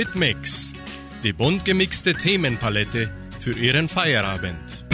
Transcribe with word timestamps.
Hitmix, 0.00 0.72
die 1.22 1.34
bunt 1.34 1.62
gemixte 1.66 2.14
Themenpalette 2.14 3.10
für 3.38 3.52
Ihren 3.52 3.86
Feierabend. 3.86 4.86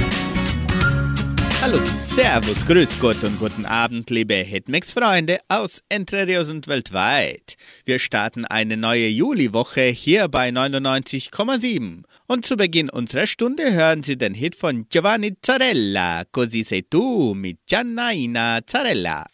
Hallo, 1.62 1.78
Servus, 2.12 2.66
Grüß 2.66 2.98
Gott 2.98 3.22
und 3.22 3.38
guten 3.38 3.66
Abend, 3.66 4.10
liebe 4.10 4.34
Hitmix-Freunde 4.34 5.38
aus 5.46 5.80
Entre 5.88 6.26
Rios 6.26 6.50
und 6.50 6.66
weltweit. 6.66 7.54
Wir 7.84 8.00
starten 8.00 8.46
eine 8.46 8.76
neue 8.76 9.06
Juliwoche 9.06 9.82
hier 9.82 10.26
bei 10.26 10.48
99,7. 10.48 12.02
Und 12.26 12.44
zu 12.44 12.56
Beginn 12.56 12.90
unserer 12.90 13.28
Stunde 13.28 13.72
hören 13.74 14.02
Sie 14.02 14.18
den 14.18 14.34
Hit 14.34 14.56
von 14.56 14.88
Giovanni 14.88 15.36
Zarella, 15.40 16.24
Così 16.32 16.64
sei 16.64 16.82
tu 16.90 17.32
mit 17.32 17.58
Giannaina 17.68 18.58
Zarella. 18.66 19.24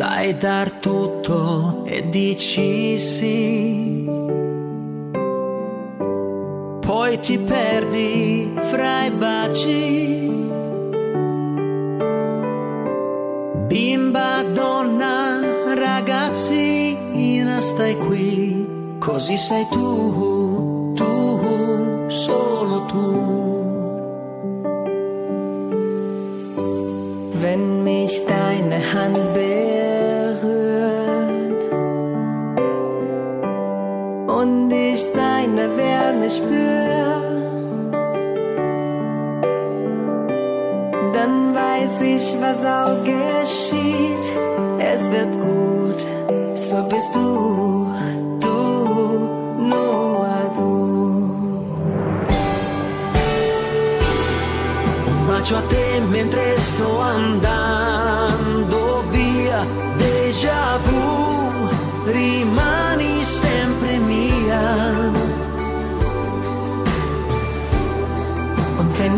Sai 0.00 0.32
dar 0.38 0.70
tutto 0.70 1.82
e 1.84 2.02
dici 2.02 2.98
sì. 2.98 4.08
Poi 6.80 7.20
ti 7.20 7.38
perdi 7.38 8.50
fra 8.60 9.04
i 9.04 9.10
baci. 9.10 10.30
Bimba, 13.66 14.42
donna, 14.54 15.38
ragazzina, 15.74 17.60
stai 17.60 17.94
qui. 17.98 18.96
Così 18.98 19.36
sei 19.36 19.66
tu, 19.70 20.94
tu, 20.94 22.08
solo 22.08 22.86
tu. 22.86 23.48
wenn 27.42 27.84
mich 27.84 28.20
deine 28.26 28.80
Hand 28.92 29.16
berührt 29.32 29.49
Wärme 36.30 36.36
spür, 36.36 37.92
dann 41.12 41.54
weiß 41.54 42.00
ich, 42.02 42.36
was 42.40 42.64
auch 42.64 43.04
geschieht. 43.04 44.32
Es 44.78 45.10
wird 45.10 45.32
gut, 45.32 46.06
so 46.54 46.82
bist 46.88 47.14
du, 47.14 47.92
du, 48.40 48.56
nur 49.68 50.26
du. 50.56 50.70
Bacio 55.28 55.56
a 55.56 55.62
te 55.62 56.00
mentre 56.10 56.58
sto 56.58 57.00
andando 57.00 57.89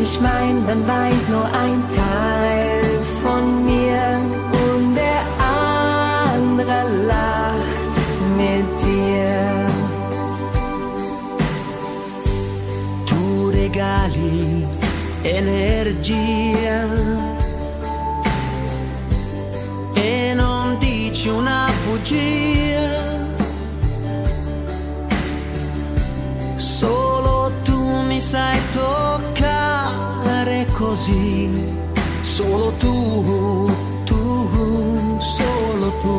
Und 0.03 0.08
wenn 0.08 0.14
ich 0.14 0.22
wein, 0.22 0.67
dann 0.67 0.86
weint 0.89 1.28
nur 1.28 1.45
ein 1.45 1.83
Teil 1.95 2.98
von 3.22 3.64
mir 3.64 4.20
und 4.50 4.97
der 4.97 5.22
andere 5.39 7.06
lacht 7.06 7.95
mit 8.36 8.67
dir. 8.83 9.67
Tu 13.06 13.50
regali 13.50 14.67
energia 15.23 16.84
e 19.95 20.34
non 20.34 20.79
dici 20.80 21.29
una 21.29 21.67
bugia. 21.84 22.90
Solo 26.57 27.52
tu 27.63 28.02
mi 28.08 28.19
sai 28.19 28.58
toccare 28.73 29.02
solo 32.37 32.73
tu, 32.79 33.70
tu, 34.07 34.20
solo 35.37 35.89
tu. 36.03 36.17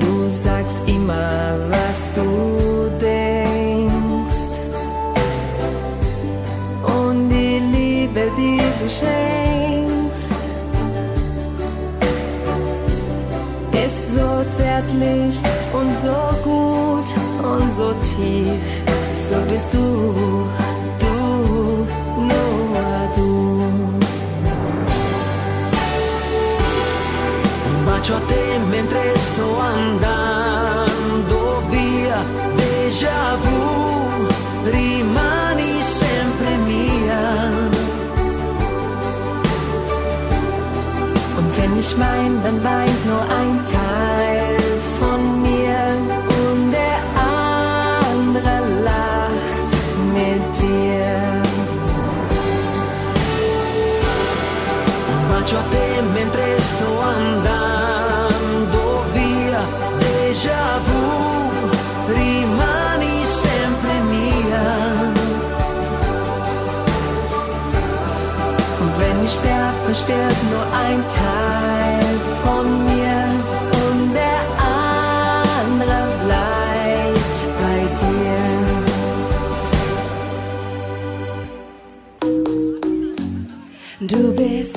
Du 0.00 0.28
sagst 0.28 0.82
immer, 0.86 1.56
was 1.72 1.98
du 2.16 2.28
denkst. 3.00 4.52
Und 6.98 7.30
die 7.30 7.58
Liebe, 7.76 8.22
die 8.36 8.60
du 8.80 8.86
schenkst, 8.98 10.40
ist 13.84 14.00
so 14.16 14.28
zärtlich 14.58 15.34
und 15.78 15.90
so 16.04 16.18
gut 16.50 17.08
und 17.52 17.72
so 17.72 17.88
tief. 18.08 18.68
So 19.28 19.36
bist 19.50 19.72
du, 19.72 20.44
wein, 42.50 42.64
dann 42.64 42.89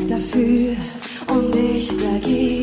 Dafür 0.09 0.75
und 1.27 1.55
ich 1.55 1.87
dagegen. 1.97 2.62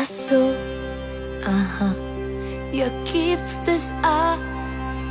war 0.00 0.06
so. 0.06 0.54
Aha. 1.46 1.94
Ja, 2.72 2.88
gibt's 3.04 3.58
das 3.64 3.92
auch? 4.02 4.38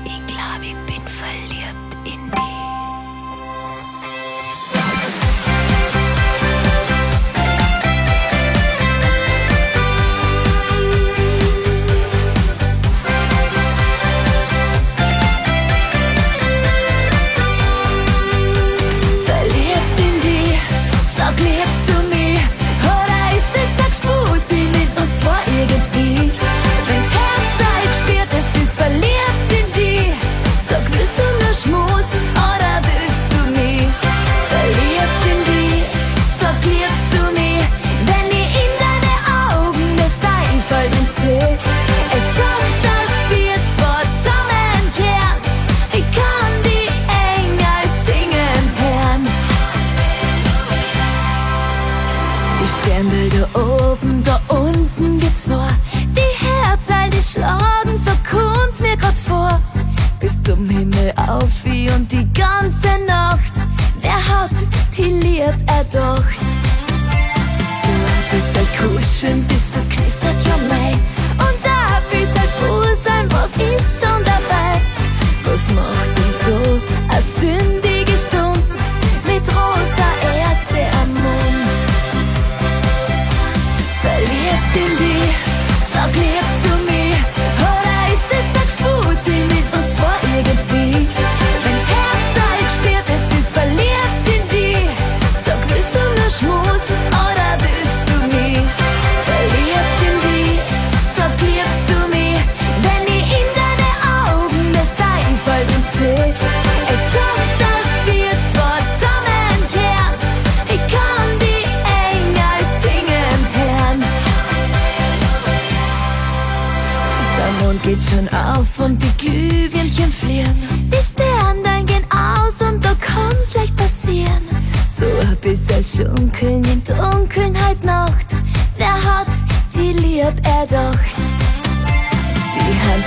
Ich 0.06 0.26
glaub, 0.28 0.62
ich 0.62 0.76
bin 0.88 1.02
verliebt 1.08 1.94
in 2.06 2.32
dich. 2.32 2.59
je 65.40 65.46
hebt 65.46 65.72
het 65.72 65.92
docht. 65.92 66.40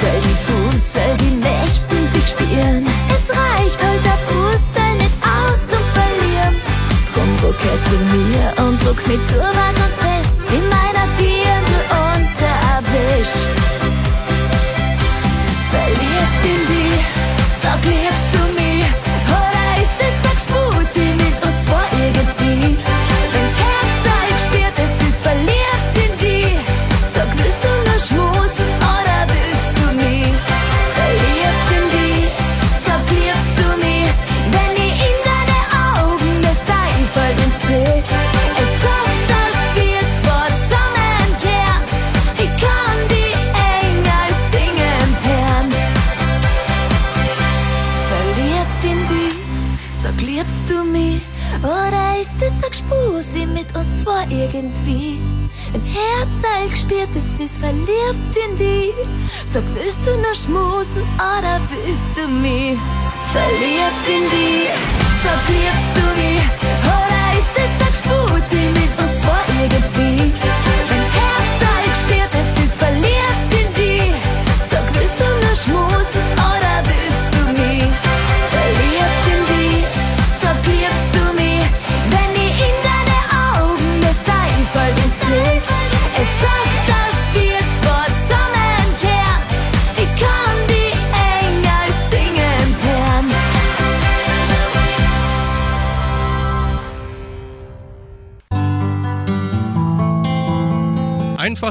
谁？ 0.02 0.41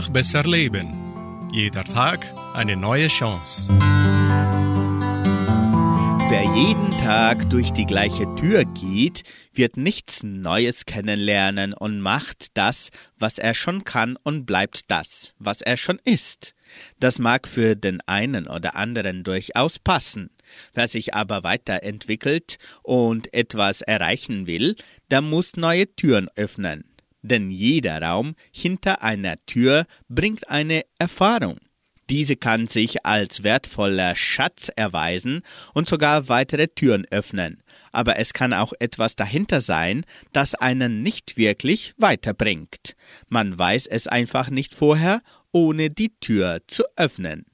Einfach 0.01 0.13
besser 0.13 0.43
leben. 0.46 1.51
Jeder 1.53 1.84
Tag 1.84 2.25
eine 2.55 2.75
neue 2.75 3.08
Chance. 3.08 3.72
Wer 6.27 6.43
jeden 6.55 6.89
Tag 7.03 7.48
durch 7.51 7.72
die 7.72 7.86
gleiche 7.86 8.25
Tür 8.34 8.65
geht, 8.65 9.22
wird 9.53 9.77
nichts 9.77 10.24
Neues 10.24 10.86
kennenlernen 10.86 11.75
und 11.75 12.01
macht 12.01 12.58
das, 12.58 12.89
was 13.20 13.38
er 13.38 13.53
schon 13.53 13.84
kann 13.84 14.17
und 14.24 14.48
bleibt 14.48 14.89
das, 14.89 15.36
was 15.38 15.62
er 15.62 15.77
schon 15.77 16.00
ist. 16.03 16.55
Das 17.00 17.20
mag 17.20 17.48
für 17.48 17.75
den 17.75 18.01
einen 18.08 18.48
oder 18.48 18.75
anderen 18.75 19.24
durchaus 19.24 19.77
passen. 19.77 20.31
Wer 20.74 20.88
sich 20.88 21.13
aber 21.13 21.43
weiterentwickelt 21.43 22.58
und 22.81 23.31
etwas 23.36 23.81
erreichen 23.81 24.48
will, 24.48 24.75
der 25.12 25.22
muss 25.22 25.58
neue 25.58 25.96
Türen 25.96 26.27
öffnen. 26.36 26.90
Denn 27.21 27.51
jeder 27.51 28.01
Raum 28.01 28.35
hinter 28.51 29.03
einer 29.03 29.35
Tür 29.45 29.85
bringt 30.09 30.49
eine 30.49 30.83
Erfahrung. 30.97 31.59
Diese 32.09 32.35
kann 32.35 32.67
sich 32.67 33.05
als 33.05 33.43
wertvoller 33.43 34.17
Schatz 34.17 34.69
erweisen 34.75 35.43
und 35.73 35.87
sogar 35.87 36.27
weitere 36.27 36.67
Türen 36.67 37.05
öffnen. 37.09 37.63
Aber 37.93 38.19
es 38.19 38.33
kann 38.33 38.53
auch 38.53 38.73
etwas 38.79 39.15
dahinter 39.15 39.61
sein, 39.61 40.05
das 40.33 40.53
einen 40.55 41.03
nicht 41.03 41.37
wirklich 41.37 41.93
weiterbringt. 41.97 42.97
Man 43.29 43.57
weiß 43.57 43.87
es 43.87 44.07
einfach 44.07 44.49
nicht 44.49 44.73
vorher, 44.73 45.21
ohne 45.53 45.89
die 45.89 46.11
Tür 46.19 46.59
zu 46.67 46.83
öffnen. 46.97 47.45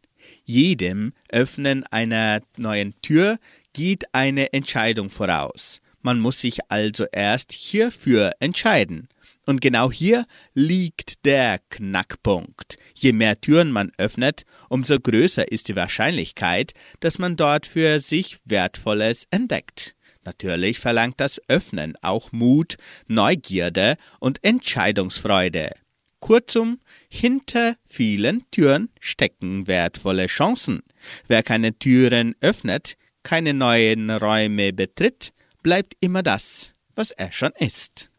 Jedem 0.44 1.14
Öffnen 1.30 1.84
einer 1.84 2.42
neuen 2.58 3.00
Tür 3.02 3.38
geht 3.74 4.06
eine 4.14 4.54
Entscheidung 4.54 5.12
voraus. 5.12 5.82
Man 6.02 6.20
muss 6.20 6.42
sich 6.42 6.60
also 6.70 7.06
erst 7.12 7.52
hierfür 7.52 8.32
entscheiden. 8.40 9.08
Und 9.48 9.62
genau 9.62 9.92
hier 9.92 10.26
liegt 10.54 11.26
der 11.26 11.60
Knackpunkt. 11.70 12.78
Je 12.94 13.14
mehr 13.14 13.40
Türen 13.40 13.72
man 13.72 13.94
öffnet, 13.98 14.44
umso 14.68 15.00
größer 15.00 15.50
ist 15.50 15.70
die 15.70 15.76
Wahrscheinlichkeit, 15.78 16.74
dass 17.00 17.18
man 17.18 17.38
dort 17.38 17.66
für 17.66 18.02
sich 18.02 18.40
Wertvolles 18.44 19.26
entdeckt. 19.32 19.96
Natürlich 20.26 20.80
verlangt 20.80 21.22
das 21.22 21.40
Öffnen 21.48 21.96
auch 22.02 22.34
Mut, 22.34 22.76
Neugierde 23.08 23.96
und 24.20 24.44
Entscheidungsfreude. 24.44 25.72
Kurzum, 26.20 26.82
hinter 27.08 27.78
vielen 27.86 28.44
Türen 28.52 28.90
stecken 29.00 29.66
wertvolle 29.66 30.28
Chancen. 30.28 30.84
Wer 31.28 31.42
keine 31.42 31.80
Türen 31.80 32.36
öffnet, 32.42 32.98
keine 33.24 33.54
neuen 33.54 34.10
Räume 34.10 34.74
betritt, 34.74 35.32
bleibt 35.64 35.94
immer 36.02 36.22
das, 36.22 36.72
was 36.96 37.12
er 37.12 37.32
schon 37.32 37.54
ist. 37.58 38.10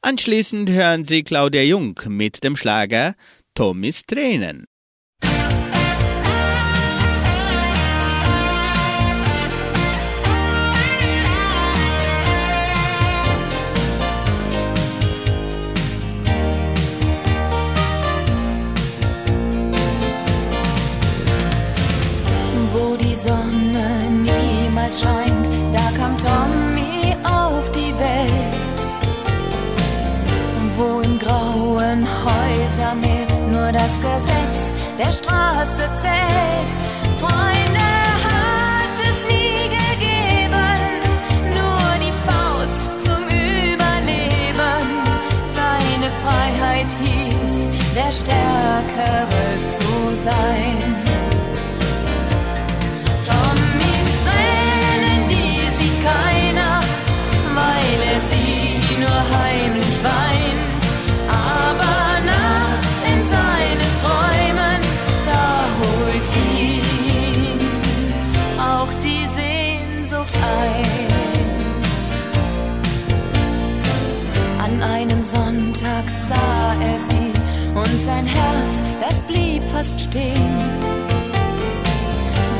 Anschließend 0.00 0.70
hören 0.70 1.04
Sie 1.04 1.24
Claudia 1.24 1.62
Jung 1.62 2.00
mit 2.06 2.44
dem 2.44 2.56
Schlager 2.56 3.14
Tommys 3.54 4.06
Tränen. 4.06 4.66
Der 34.98 35.12
Straße 35.12 35.88
zählt. 35.94 36.72
Freunde 37.20 37.88
hat 38.26 38.98
es 39.00 39.18
nie 39.32 39.68
gegeben, 39.68 40.80
nur 41.54 41.88
die 42.04 42.12
Faust 42.26 42.90
zum 43.04 43.24
Überleben. 43.28 44.84
Seine 45.54 46.10
Freiheit 46.22 46.88
hieß, 47.02 47.94
der 47.94 48.12
Stärkere 48.12 49.46
zu 49.78 50.16
sein. 50.16 51.07
Fast 79.78 80.00
stehen. 80.00 80.34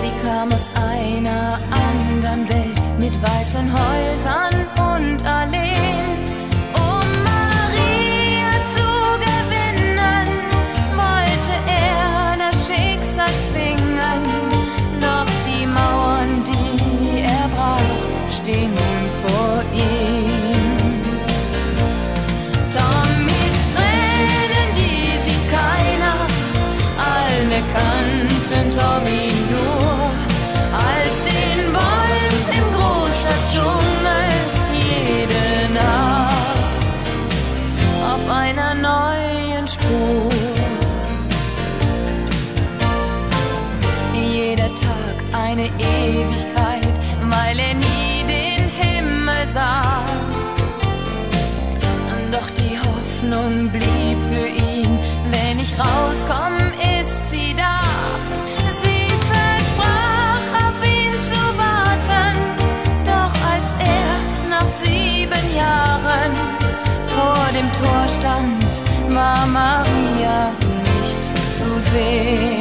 Sie 0.00 0.12
kam 0.24 0.52
aus 0.52 0.70
einer 0.76 1.58
anderen 1.84 2.48
Welt 2.48 2.80
mit 3.00 3.14
weißen 3.20 3.72
Häusern 3.72 4.47
sing. 71.90 72.57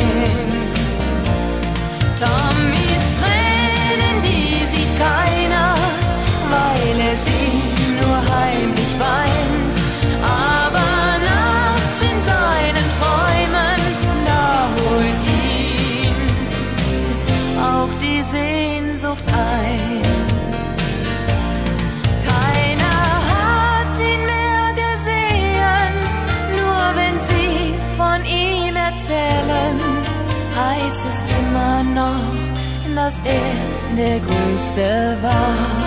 dass 33.17 33.31
er 33.31 33.95
der 33.95 34.19
Größte 34.19 35.17
war. 35.21 35.87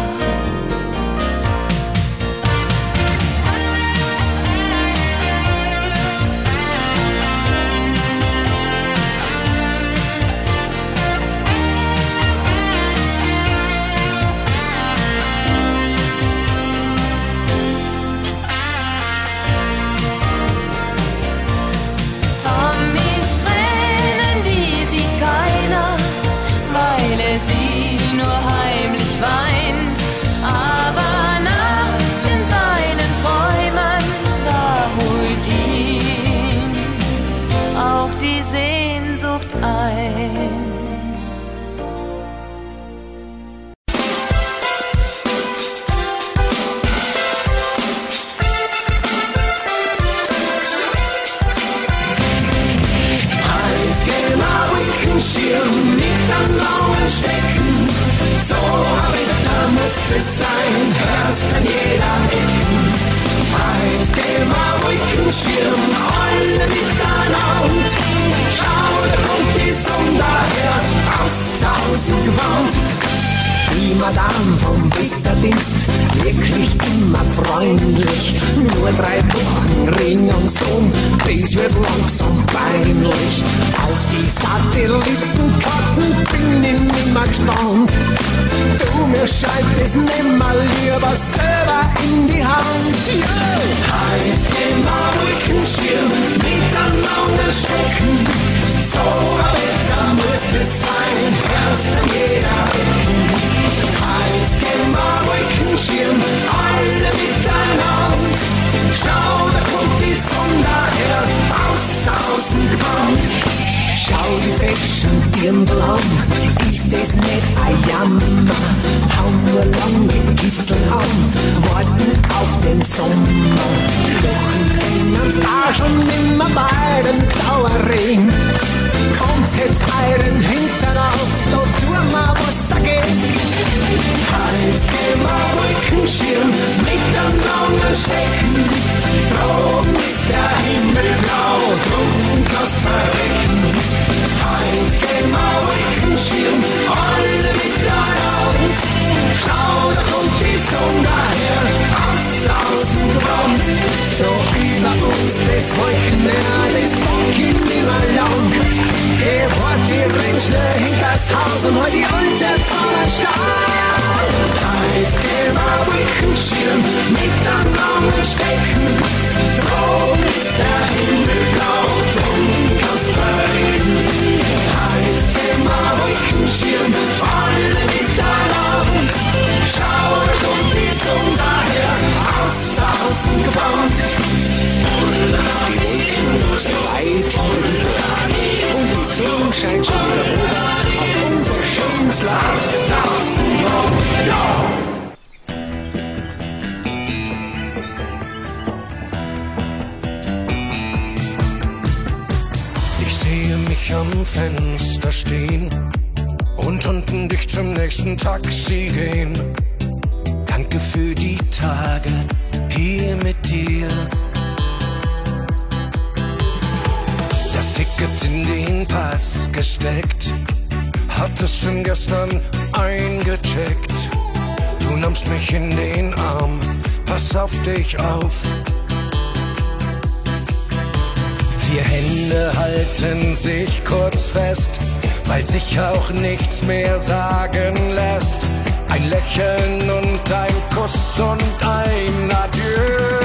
nichts 236.12 236.62
mehr 236.62 236.98
sagen 237.00 237.74
lässt. 237.94 238.46
Ein 238.88 239.08
Lächeln 239.10 239.90
und 239.90 240.32
ein 240.32 240.54
Kuss 240.74 241.20
und 241.20 241.66
ein 241.66 242.30
Adieu. 242.42 243.20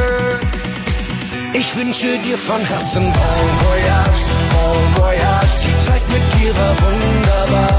Ich 1.54 1.76
wünsche 1.76 2.17
dir 2.19 2.38
von 2.38 2.62
Herzen 2.62 3.04
Bon 3.04 3.50
Voyage, 3.65 4.26
Bon 4.52 5.04
Voyage. 5.04 5.56
Die 5.65 5.86
Zeit 5.86 6.04
mit 6.10 6.41
dir 6.41 6.54
war 6.56 6.76
wunderbar. 6.82 7.74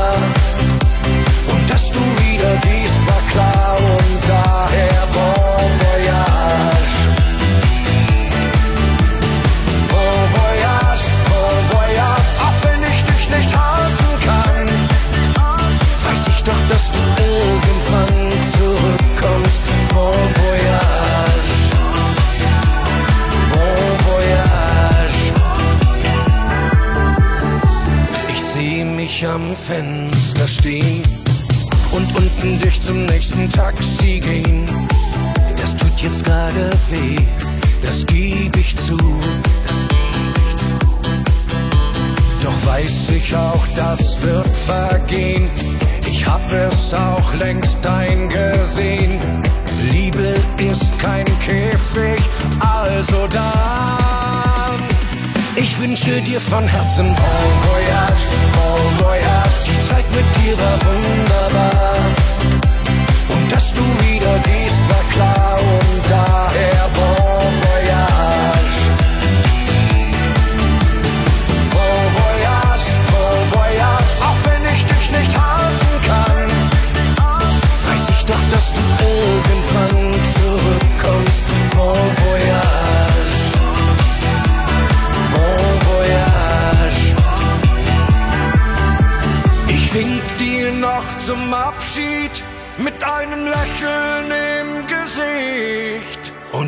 Fenster 29.67 30.47
stehen 30.47 31.03
und 31.91 32.17
unten 32.17 32.57
dich 32.61 32.81
zum 32.81 33.05
nächsten 33.07 33.51
Taxi 33.51 34.21
gehen. 34.21 34.87
Das 35.57 35.77
tut 35.77 36.01
jetzt 36.03 36.25
gerade 36.25 36.71
weh, 36.89 37.17
das 37.83 38.07
geb 38.07 38.57
ich 38.57 38.77
zu. 38.77 38.97
Doch 42.45 42.67
weiß 42.67 43.11
ich 43.11 43.35
auch, 43.35 43.67
das 43.75 44.23
wird 44.23 44.57
vergehen. 44.57 45.51
Ich 46.07 46.25
hab 46.25 46.49
es 46.53 46.95
auch 46.95 47.35
längst 47.35 47.85
eingesehen. 47.85 49.43
Liebe 49.91 50.35
ist 50.59 50.97
kein 51.01 51.27
Käfig, 51.41 52.23
also 52.61 53.27
dann. 53.27 54.81
Ich 55.57 55.77
wünsche 55.81 56.21
dir 56.21 56.41
von 56.41 56.69
Herzen 56.69 57.07
Bon 57.07 57.17
Voyage, 57.17 58.23
Bon 58.53 59.05
Voyage. 59.05 59.36
Dir 60.47 60.57
war 60.61 60.79
wunderbar. 60.87 61.97
Und 63.31 63.51
dass 63.51 63.75
du 63.75 63.83
wieder 63.83 64.39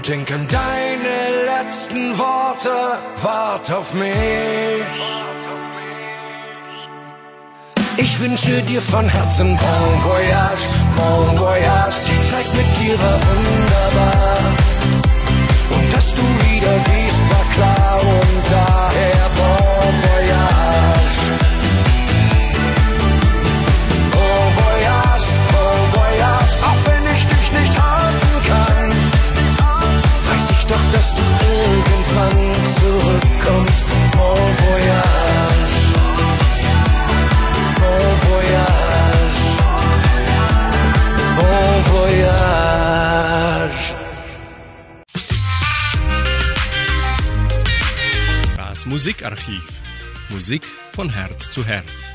denk 0.08 0.32
an 0.32 0.46
deine 0.48 1.16
letzten 1.52 2.16
Worte. 2.16 2.98
Wart 3.22 3.70
auf 3.70 3.92
mich. 3.92 4.88
Ich 7.98 8.20
wünsche 8.20 8.62
dir 8.62 8.80
von 8.80 9.08
Herzen 9.08 9.56
Bon 9.56 10.10
Voyage, 10.10 10.66
Bon 10.96 11.38
Voyage. 11.38 11.96
Die 12.08 12.20
Zeit 12.22 12.46
mit 12.54 12.70
dir 12.80 12.98
war 12.98 13.18
wunderbar. 13.28 14.38
Und 15.76 15.92
dass 15.92 16.14
du 16.14 16.22
wieder 16.22 16.74
gehst, 16.90 17.22
war 17.30 17.46
klar. 17.54 18.00
Und 18.00 18.42
daher 18.50 19.37
Musik 50.48 50.64
von 50.64 51.10
Herz 51.12 51.50
zu 51.50 51.62
Herz. 51.66 52.10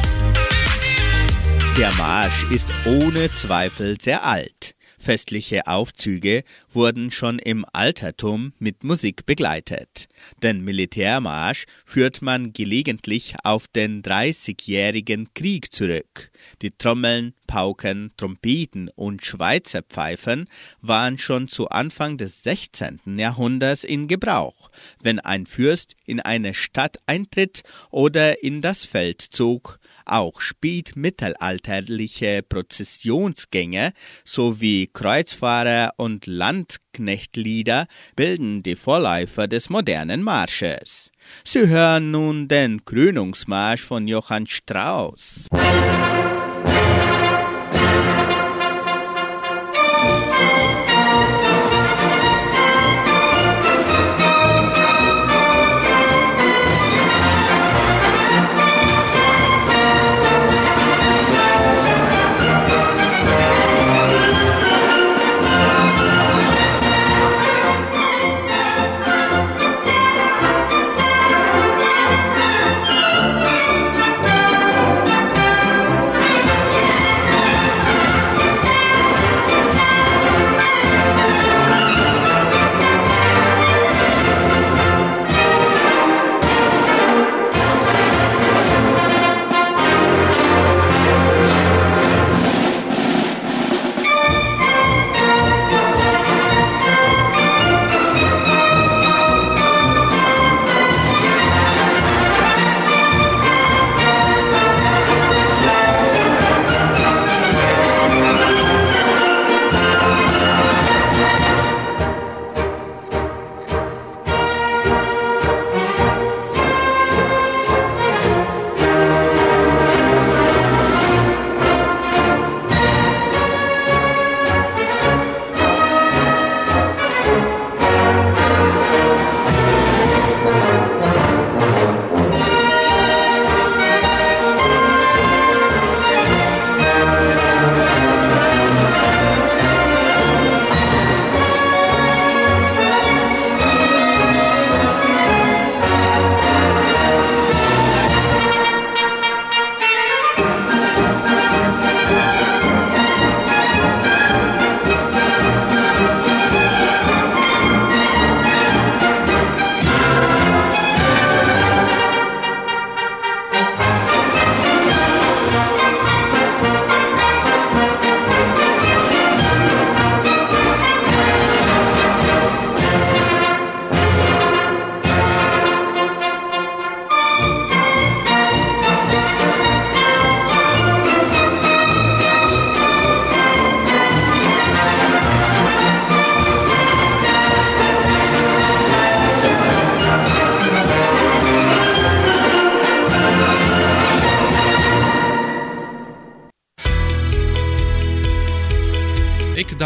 Der 1.78 1.92
Marsch 2.00 2.50
ist 2.50 2.68
ohne 2.84 3.30
Zweifel 3.30 4.02
sehr 4.02 4.24
alt. 4.24 4.74
Festliche 4.98 5.68
Aufzüge 5.68 6.44
wurden 6.72 7.12
schon 7.12 7.38
im 7.38 7.64
Altertum 7.74 8.54
mit 8.58 8.84
Musik 8.84 9.28
begleitet. 9.28 10.08
Den 10.42 10.64
Militärmarsch 10.64 11.66
führt 11.86 12.24
man 12.24 12.54
gelegentlich 12.54 13.36
auf 13.44 13.68
den 13.68 14.02
Dreißigjährigen 14.02 15.32
Krieg 15.36 15.72
zurück. 15.72 16.32
Die 16.64 16.72
Trommeln, 16.72 17.36
Pauken, 17.54 18.12
Trompeten 18.18 18.90
und 18.96 19.24
Schweizer 19.24 19.84
Pfeifen 19.84 20.50
waren 20.82 21.20
schon 21.20 21.48
zu 21.48 21.70
Anfang 21.70 22.18
des 22.18 22.42
16. 22.42 23.20
Jahrhunderts 23.20 23.84
in 23.84 24.08
Gebrauch, 24.08 24.72
wenn 25.04 25.20
ein 25.20 25.46
Fürst 25.46 25.96
in 26.08 26.20
eine 26.20 26.56
Stadt 26.56 26.98
eintritt 27.06 27.62
oder 27.92 28.42
in 28.42 28.62
das 28.62 28.86
Feld 28.86 29.22
zog. 29.22 29.78
Auch 30.04 30.42
spätmittelalterliche 30.42 32.42
Prozessionsgänge 32.42 33.94
sowie 34.26 34.90
Kreuzfahrer- 34.92 35.94
und 35.98 36.26
Landknechtlieder 36.26 37.86
bilden 38.16 38.64
die 38.64 38.76
Vorläufer 38.76 39.48
des 39.48 39.70
modernen 39.70 40.24
Marsches. 40.24 41.12
Sie 41.44 41.68
hören 41.68 42.10
nun 42.10 42.48
den 42.48 42.84
Krönungsmarsch 42.84 43.84
von 43.84 44.08
Johann 44.08 44.48
Strauss. 44.48 45.46
Bon 45.52 46.33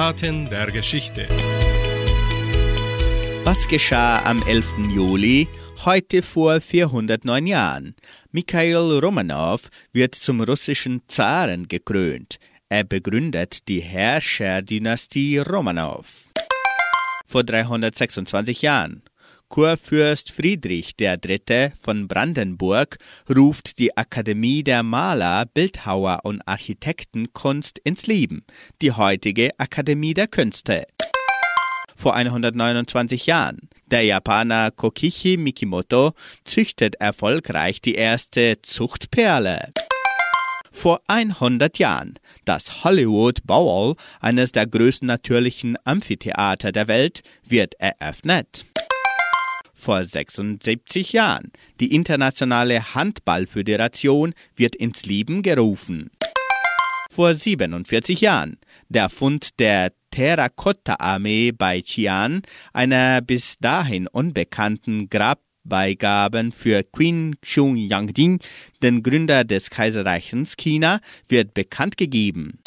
Zutaten 0.08 0.50
der 0.50 0.72
Geschichte. 0.72 1.28
Was 3.44 3.68
geschah 3.68 4.24
am 4.24 4.42
11. 4.42 4.94
Juli, 4.96 5.50
heute 5.84 6.22
vor 6.22 6.62
409 6.62 7.46
Jahren? 7.46 7.94
Mikhail 8.32 9.00
Romanow 9.00 9.60
wird 9.92 10.16
zum 10.16 10.40
russischen 10.40 11.02
Zaren 11.10 11.68
gekrönt. 11.68 12.38
Er 12.70 12.86
begründet 12.86 13.68
die 13.68 13.82
Herrscherdynastie 13.82 15.40
Romanow. 15.40 16.08
Vor 17.26 17.44
326 17.44 18.62
Jahren. 18.62 19.02
Kurfürst 19.50 20.32
Friedrich 20.32 20.96
III. 21.00 21.72
von 21.80 22.08
Brandenburg 22.08 22.98
ruft 23.34 23.80
die 23.80 23.96
Akademie 23.96 24.64
der 24.64 24.84
Maler, 24.84 25.46
Bildhauer 25.46 26.20
und 26.24 26.42
Architektenkunst 26.46 27.80
ins 27.80 28.08
Leben, 28.08 28.44
die 28.82 28.92
heutige 28.92 29.52
Akademie 29.58 30.14
der 30.14 30.28
Künste. 30.28 30.86
Vor 31.96 32.14
129 32.14 33.26
Jahren. 33.26 33.70
Der 33.88 34.04
Japaner 34.04 34.70
Kokichi 34.70 35.38
Mikimoto 35.38 36.12
züchtet 36.44 36.96
erfolgreich 36.96 37.82
die 37.82 37.96
erste 37.96 38.62
Zuchtperle. 38.62 39.72
Vor 40.72 41.02
100 41.08 41.80
Jahren. 41.80 42.20
Das 42.46 42.84
Hollywood 42.84 43.48
Bowl, 43.48 43.96
eines 44.20 44.52
der 44.52 44.68
größten 44.68 45.08
natürlichen 45.08 45.78
Amphitheater 45.86 46.72
der 46.72 46.88
Welt, 46.88 47.24
wird 47.44 47.74
eröffnet 47.80 48.66
vor 49.88 50.04
76 50.04 51.14
Jahren. 51.14 51.50
Die 51.80 51.96
Internationale 51.96 52.94
Handballföderation 52.94 54.34
wird 54.54 54.76
ins 54.76 55.06
Leben 55.06 55.44
gerufen. 55.44 56.12
Vor 57.10 57.34
47 57.34 58.20
Jahren. 58.20 58.58
Der 58.90 59.08
Fund 59.08 59.58
der 59.60 59.94
Terrakotta-Armee 60.12 61.54
bei 61.54 61.80
Xi'an, 61.80 62.44
einer 62.74 63.22
bis 63.22 63.60
dahin 63.60 64.08
unbekannten 64.08 65.10
Grabbeigaben 65.10 66.52
für 66.52 66.84
Qin 66.84 67.38
Shun 67.42 67.78
Yangding, 67.78 68.42
den 68.84 69.04
Gründer 69.04 69.46
des 69.46 69.70
Kaiserreichs 69.70 70.58
China, 70.58 71.00
wird 71.30 71.54
bekannt 71.54 71.96
gegeben. 71.96 72.60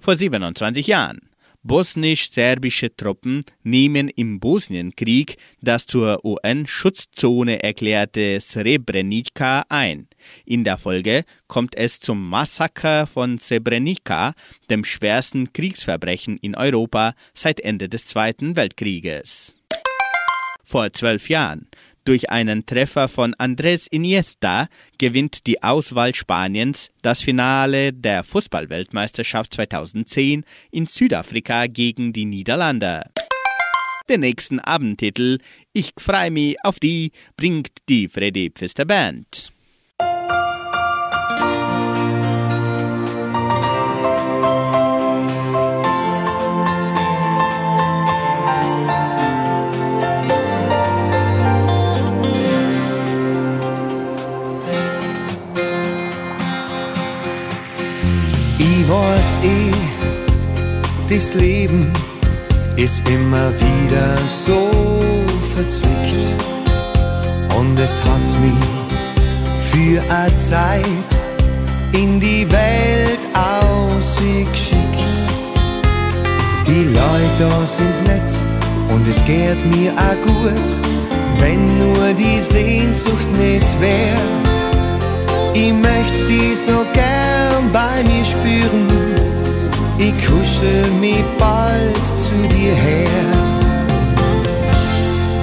Vor 0.00 0.16
27 0.16 0.88
Jahren. 0.88 1.20
Bosnisch-serbische 1.66 2.94
Truppen 2.94 3.44
nehmen 3.62 4.08
im 4.08 4.38
Bosnienkrieg 4.40 5.36
das 5.60 5.86
zur 5.86 6.24
UN-Schutzzone 6.24 7.62
erklärte 7.62 8.40
Srebrenica 8.40 9.64
ein. 9.68 10.08
In 10.44 10.64
der 10.64 10.78
Folge 10.78 11.24
kommt 11.48 11.76
es 11.76 12.00
zum 12.00 12.28
Massaker 12.28 13.06
von 13.06 13.38
Srebrenica, 13.38 14.34
dem 14.70 14.84
schwersten 14.84 15.52
Kriegsverbrechen 15.52 16.36
in 16.38 16.54
Europa 16.54 17.14
seit 17.34 17.60
Ende 17.60 17.88
des 17.88 18.06
Zweiten 18.06 18.56
Weltkrieges. 18.56 19.56
Vor 20.68 20.92
zwölf 20.92 21.28
Jahren 21.28 21.68
durch 22.06 22.30
einen 22.30 22.64
Treffer 22.64 23.08
von 23.08 23.34
Andrés 23.34 23.88
Iniesta 23.90 24.68
gewinnt 24.98 25.46
die 25.46 25.62
Auswahl 25.62 26.14
Spaniens 26.14 26.90
das 27.02 27.20
Finale 27.20 27.92
der 27.92 28.24
Fußballweltmeisterschaft 28.24 29.52
2010 29.52 30.44
in 30.70 30.86
Südafrika 30.86 31.66
gegen 31.66 32.12
die 32.12 32.24
Niederlande. 32.24 33.02
Den 34.08 34.20
nächsten 34.20 34.60
Abendtitel 34.60 35.38
Ich 35.72 35.92
freu 35.98 36.30
mich 36.30 36.56
auf 36.64 36.78
die 36.78 37.10
bringt 37.36 37.70
die 37.88 38.08
Freddy 38.08 38.50
Pfister 38.50 38.84
Band. 38.84 39.45
Das 61.16 61.32
Leben 61.32 61.90
ist 62.76 63.02
immer 63.08 63.50
wieder 63.58 64.14
so 64.28 64.68
verzwickt. 65.54 66.26
Und 67.58 67.78
es 67.80 67.98
hat 68.02 68.28
mich 68.44 68.62
für 69.70 70.02
eine 70.12 70.36
Zeit 70.36 71.10
in 71.92 72.20
die 72.20 72.46
Welt 72.52 73.22
ausgeschickt. 73.32 75.18
Die 76.66 76.84
Leute 76.84 77.36
da 77.38 77.66
sind 77.66 78.02
nett 78.08 78.32
und 78.90 79.08
es 79.08 79.24
geht 79.24 79.60
mir 79.74 79.92
auch 79.94 80.20
gut, 80.26 80.68
wenn 81.38 81.78
nur 81.78 82.12
die 82.12 82.40
Sehnsucht 82.40 83.28
nicht 83.38 83.80
wär. 83.80 84.18
Ich 85.54 85.72
möchte 85.72 86.26
die 86.26 86.54
so 86.54 86.84
gern 86.92 87.72
bei 87.72 88.02
mir 88.02 88.24
spüren. 88.24 89.25
Ich 89.98 90.12
kuschel 90.26 90.90
mich 91.00 91.24
bald 91.38 92.06
zu 92.18 92.32
dir 92.54 92.74
her. 92.74 93.26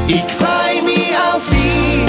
Ich 0.07 0.21
freu 0.37 0.81
mich 0.85 1.11
auf 1.33 1.41
die, 1.49 2.05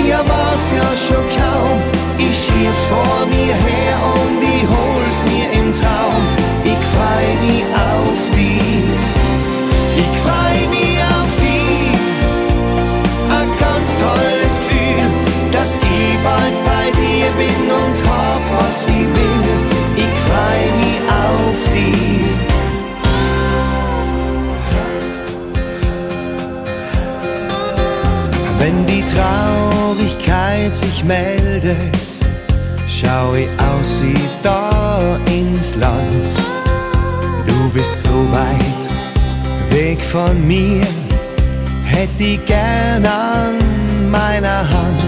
ich 0.00 0.10
erwart's 0.10 0.72
ja 0.74 0.88
schon 1.06 1.24
kaum. 1.38 1.78
Ich 2.18 2.36
schieb's 2.36 2.84
vor 2.86 3.26
mir 3.26 3.54
her 3.54 3.96
und 4.14 4.42
ich 4.42 4.66
hol's 4.66 5.22
mir 5.30 5.46
im 5.60 5.72
Traum. 5.74 6.22
Ich 6.64 6.82
freu 6.94 7.26
mich 7.40 7.64
auf 7.72 8.20
die, 8.34 8.82
ich 10.02 10.12
freu 10.24 10.56
mich 10.74 10.98
auf 11.14 11.30
die, 11.44 11.94
ein 13.30 13.50
ganz 13.58 13.88
tolles 14.02 14.54
Gefühl, 14.58 15.06
dass 15.52 15.76
ich 15.76 16.18
bald 16.24 16.64
bei 16.64 16.90
dir 17.00 17.30
bin 17.38 17.70
und 17.70 17.98
hab, 18.10 18.42
was 18.58 18.82
ich 18.88 19.06
will. 19.14 19.35
Sich 30.76 31.04
meldet, 31.04 31.96
schau 32.86 33.34
ich 33.34 33.48
aus 33.58 34.00
wie 34.02 34.28
da 34.42 35.18
ins 35.26 35.74
Land. 35.76 36.30
Du 37.46 37.70
bist 37.70 38.02
so 38.02 38.16
weit 38.30 38.84
weg 39.70 39.98
von 40.04 40.46
mir, 40.46 40.82
hätt 41.84 42.18
ich 42.18 42.44
gern 42.44 43.06
an 43.06 43.56
meiner 44.10 44.60
Hand. 44.76 45.02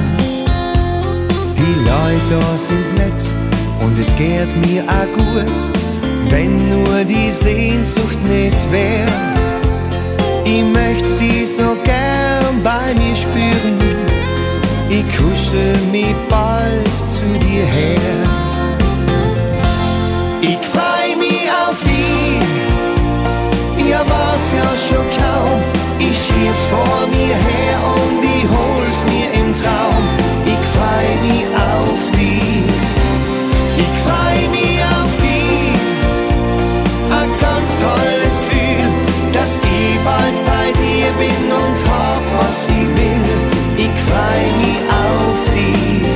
Die 1.59 1.75
Leute 1.91 2.29
da 2.31 2.59
sind 2.59 2.95
nett 2.97 3.23
und 3.83 3.99
es 4.01 4.15
geht 4.17 4.53
mir 4.67 4.83
auch 4.85 5.11
gut, 5.23 5.59
wenn 6.31 6.53
nur 6.71 7.05
die 7.05 7.31
Sehnsucht 7.31 8.19
nicht 8.25 8.73
wär. 8.73 9.07
Ich 10.45 10.65
möchte 10.65 11.15
die 11.21 11.47
so 11.47 11.77
gern 11.85 12.63
bei 12.65 12.95
mir 12.95 13.15
spüren. 13.15 13.98
Ich 14.91 15.05
kuschel 15.17 15.77
mich 15.93 16.15
bald 16.31 16.89
zu 17.11 17.23
dir 17.47 17.65
her. 17.65 18.19
Ich 20.41 20.67
freu 20.67 21.17
mich 21.19 21.47
auf 21.63 21.79
die, 21.85 22.41
ich 23.83 23.91
erwart's 23.91 24.51
ja 24.57 24.69
schon 24.89 25.07
kaum. 25.21 25.61
Ich 25.99 26.17
schieb's 26.17 26.65
vor 26.73 27.07
mir 27.09 27.37
her 27.37 27.79
und 27.85 28.25
ich 28.25 28.45
hol's 28.49 29.01
mir 29.13 29.29
im 29.41 29.55
Traum. 29.61 30.05
Ich 30.47 30.65
freu 30.75 31.07
mich 31.27 31.45
auf 31.55 32.01
die, 32.15 32.65
ich 33.83 33.95
freu 34.07 34.39
mich 34.57 34.81
auf 34.97 35.13
die, 35.21 35.73
ein 37.13 37.31
ganz 37.39 37.69
tolles 37.85 38.39
Gefühl, 38.39 38.89
dass 39.35 39.59
ich 39.59 39.99
bald 40.03 40.39
bei 40.47 40.73
dir 40.81 41.13
bin 41.19 41.53
und 41.53 41.79
hab, 41.91 42.08
freu 44.09 44.43
mich 44.63 44.83
auf 45.05 45.41
die. 45.55 46.07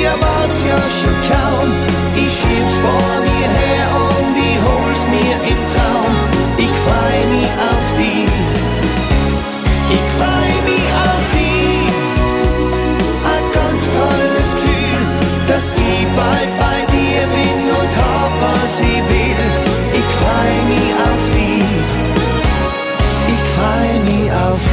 ihr 0.01 0.13
wart's 0.25 0.59
ja 0.69 0.79
schon 0.99 1.17
kaum. 1.31 1.69
Ich 2.15 2.33
schieb's 2.37 2.75
vor 2.83 3.13
mir 3.27 3.49
her 3.61 3.87
und 4.07 4.33
ich 4.37 4.57
hol's 4.67 5.03
mir 5.13 5.35
im 5.51 5.61
Traum. 5.73 6.02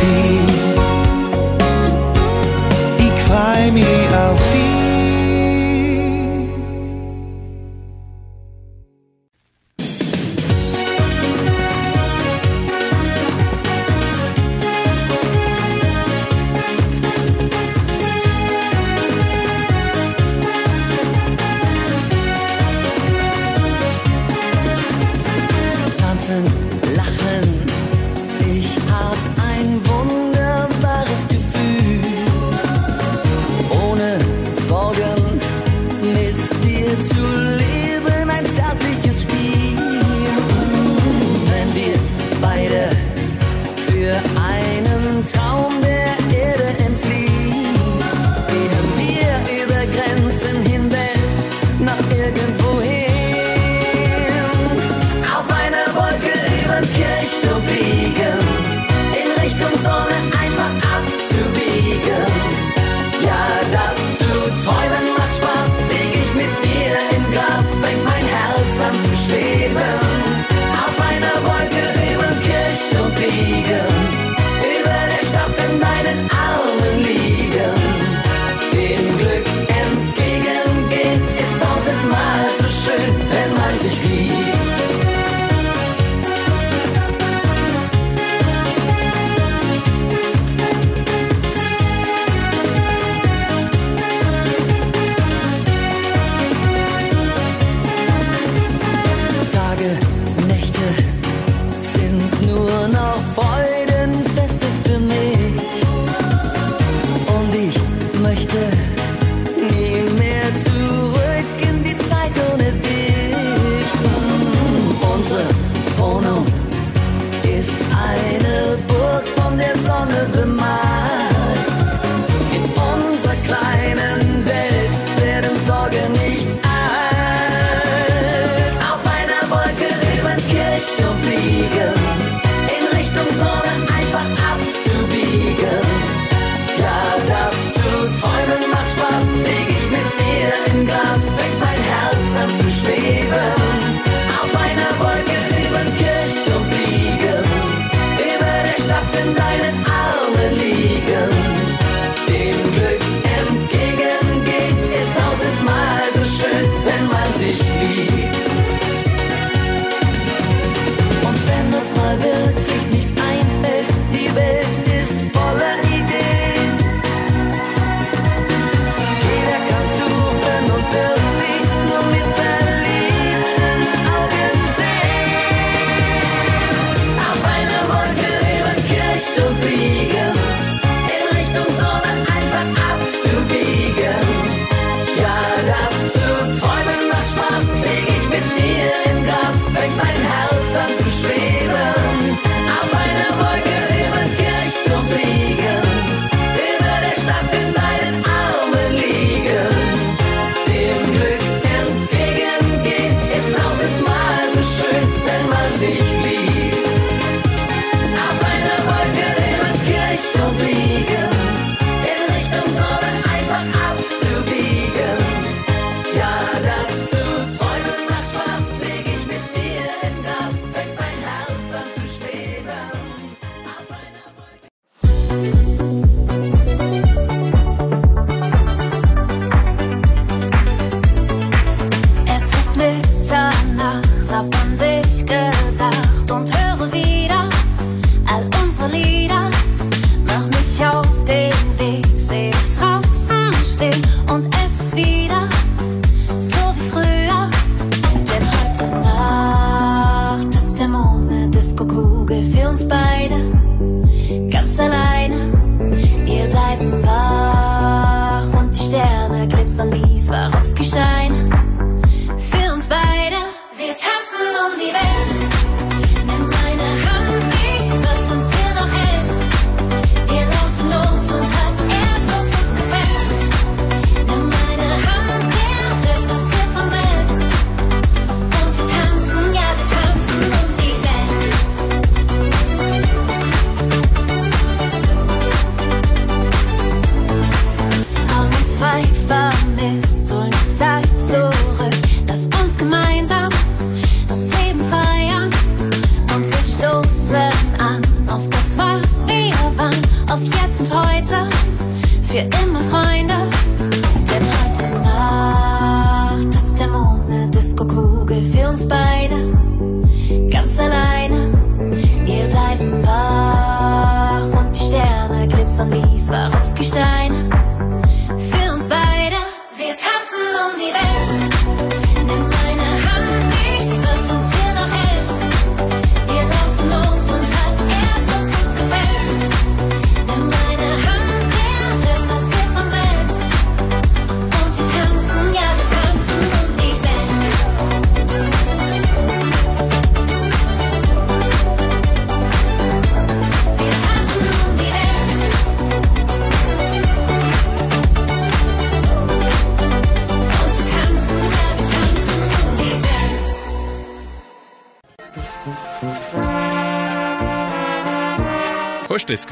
see 0.00 0.49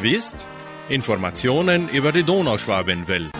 Gewusst? 0.08 0.46
Informationen 0.88 1.90
über 1.90 2.12
die 2.12 2.24
Donauschwabenwelle. 2.24 3.30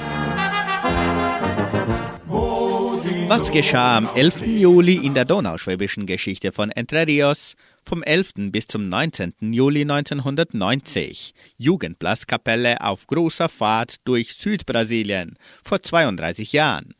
Was 3.29 3.51
geschah 3.51 3.97
am 3.97 4.07
11. 4.15 4.43
Juli 4.43 4.97
in 4.97 5.15
der 5.15 5.25
donauschwäbischen 5.25 6.05
Geschichte 6.05 6.53
von 6.53 6.71
Entre 6.71 7.07
Rios 7.07 7.55
vom 7.85 8.03
11. 8.03 8.51
bis 8.53 8.67
zum 8.67 8.91
19. 8.91 9.33
Juli 9.41 9.81
1990? 9.81 11.33
Jugendblaskapelle 11.57 12.83
auf 12.83 13.07
großer 13.07 13.49
Fahrt 13.49 13.97
durch 14.05 14.35
Südbrasilien 14.35 15.39
vor 15.65 15.83
32 15.83 16.53
Jahren. 16.53 16.95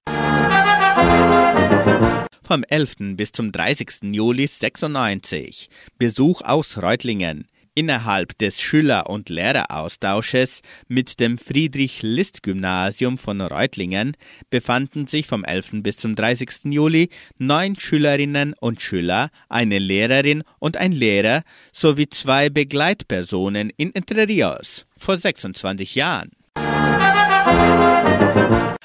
Vom 2.43 2.65
11. 2.65 3.17
bis 3.17 3.33
zum 3.33 3.53
30. 3.53 4.15
Juli 4.15 4.47
96 4.47 5.69
Besuch 5.99 6.41
aus 6.41 6.81
Reutlingen 6.81 7.47
innerhalb 7.79 8.37
des 8.39 8.61
Schüler- 8.61 9.09
und 9.09 9.29
Lehreraustausches 9.29 10.63
mit 10.89 11.21
dem 11.21 11.39
Friedrich-List-Gymnasium 11.39 13.19
von 13.19 13.41
Reutlingen 13.41 14.17
befanden 14.51 15.07
sich 15.07 15.29
vom 15.29 15.45
11. 15.45 15.85
bis 15.85 15.97
zum 15.97 16.17
30. 16.17 16.65
Juli 16.65 17.09
neun 17.39 17.77
Schülerinnen 17.77 18.55
und 18.59 18.83
Schüler, 18.83 19.31
eine 19.49 19.79
Lehrerin 19.79 20.43
und 20.59 20.77
ein 20.77 20.91
Lehrer 20.91 21.45
sowie 21.71 22.09
zwei 22.09 22.51
Begleitpersonen 22.51 23.71
in 23.77 23.95
Entre 23.95 24.27
Rios 24.27 24.85
vor 24.99 25.17
26 25.17 25.95
Jahren. 25.95 26.33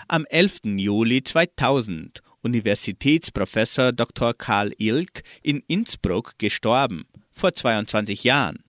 Am 0.08 0.26
11. 0.30 0.60
Juli 0.78 1.24
2000 1.24 2.22
Universitätsprofessor 2.44 3.92
Dr. 3.92 4.36
Karl 4.36 4.72
Ilk 4.78 5.24
in 5.42 5.64
Innsbruck 5.66 6.38
gestorben, 6.38 7.08
vor 7.32 7.54
22 7.54 8.24
Jahren. 8.24 8.60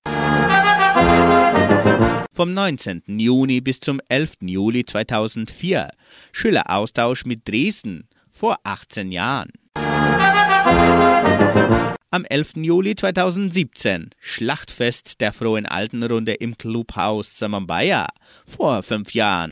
Vom 2.33 2.53
19. 2.53 3.03
Juni 3.07 3.61
bis 3.61 3.81
zum 3.81 4.01
11. 4.09 4.39
Juli 4.41 4.85
2004 4.85 5.91
Schüleraustausch 6.33 7.25
mit 7.25 7.49
Dresden, 7.49 8.09
vor 8.31 8.59
18 8.65 9.13
Jahren. 9.13 9.51
Am 12.11 12.25
11. 12.25 12.53
Juli 12.57 12.95
2017 12.97 14.11
Schlachtfest 14.21 15.21
der 15.21 15.33
Frohen 15.33 15.67
Altenrunde 15.67 16.35
im 16.35 16.59
Clubhaus 16.59 17.39
Samambaya, 17.39 18.09
vor 18.47 18.83
fünf 18.83 19.15
Jahren. 19.15 19.51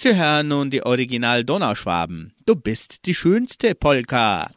Sie 0.00 0.16
hören 0.16 0.48
nun 0.48 0.70
die 0.70 0.84
Original 0.84 1.44
Donauschwaben. 1.44 2.32
Du 2.46 2.56
bist 2.56 3.06
die 3.06 3.14
schönste 3.14 3.74
Polka. 3.74 4.50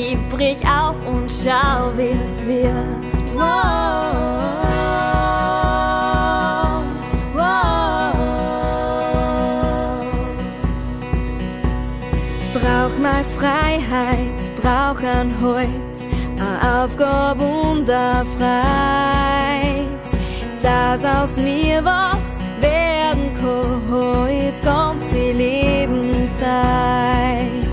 Ich 0.00 0.16
brich 0.28 0.60
auf 0.64 0.94
und 1.08 1.28
schau, 1.28 1.90
wie 1.96 2.16
es 2.22 2.46
wird. 2.46 3.34
Wow. 3.34 3.42
Brauch 12.54 12.96
mal 13.02 13.24
Freiheit, 13.36 14.40
brauch 14.62 15.02
ein 15.02 15.34
Halt, 15.42 15.98
a 16.38 16.84
Aufgabe 16.84 17.42
und 17.44 17.90
a 17.90 18.24
Freit. 18.36 20.06
Das 20.62 21.04
aus 21.04 21.36
mir 21.38 21.84
was 21.84 22.38
werden 22.60 23.36
kann, 23.40 24.28
ist 24.48 24.62
ganze 24.62 25.32
Lebenszeit. 25.32 27.67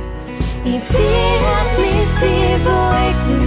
Zieh 0.84 1.36
halt 1.46 1.72
mit 1.80 2.12
die 2.22 2.54
Wolken, 2.66 3.44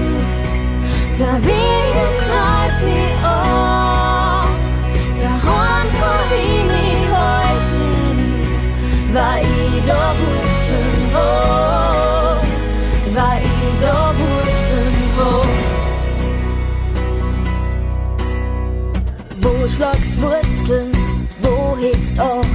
der 1.19 1.37
Wind 1.47 2.17
treibt 2.29 2.81
mich 2.85 3.17
an. 3.25 4.49
Daheim 5.21 5.89
kann 6.01 6.31
ich 6.33 6.65
mich 6.73 6.99
weil 9.13 9.43
ich 9.43 9.87
da 9.87 10.15
wussten 10.21 10.87
wo, 11.13 11.29
weil 13.15 13.43
ich 13.43 13.75
da 13.81 14.15
wussten 14.19 14.87
wo. 15.17 15.31
Wo 19.43 19.53
schlagst 19.69 20.15
Wurzeln, 20.21 20.93
wo 21.43 21.77
hebst 21.79 22.21
auf, 22.21 22.47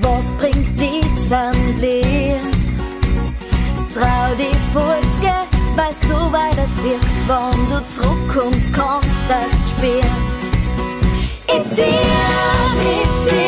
was 0.00 0.26
bringt 0.38 0.80
die 0.80 1.02
Zahnblee? 1.28 2.37
Trau 3.94 4.34
die 4.36 4.54
Furtge, 4.72 5.34
weil 5.74 5.94
so 6.06 6.30
weiter 6.30 6.66
siehst, 6.82 7.26
wann 7.26 7.68
du 7.70 7.84
zurückkommst, 7.86 8.72
kannst 8.72 9.08
das 9.28 9.70
spät. 9.70 10.04
Ich 11.46 11.74
zieh 11.74 11.84
mit 12.78 13.32
die 13.32 13.47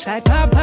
Chef 0.00 0.22
weiß 0.28 0.57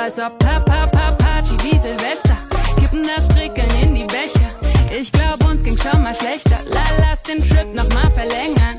als 0.00 0.18
ob 0.18 0.38
Papa, 0.38 0.86
Papa, 0.86 1.12
Party 1.12 1.56
wie 1.62 1.78
Silvester. 1.78 2.36
Kippen 2.78 3.02
das 3.02 3.28
Prickeln 3.28 3.68
in 3.82 3.94
die 3.94 4.04
Becher. 4.04 4.50
Ich 4.90 5.12
glaub, 5.12 5.44
uns 5.48 5.62
ging 5.62 5.76
schon 5.76 6.02
mal 6.02 6.14
schlechter. 6.14 6.58
La, 6.66 6.82
lass 7.00 7.22
den 7.22 7.38
Trip 7.46 7.74
noch 7.74 7.88
mal 7.90 8.10
verlängern. 8.10 8.76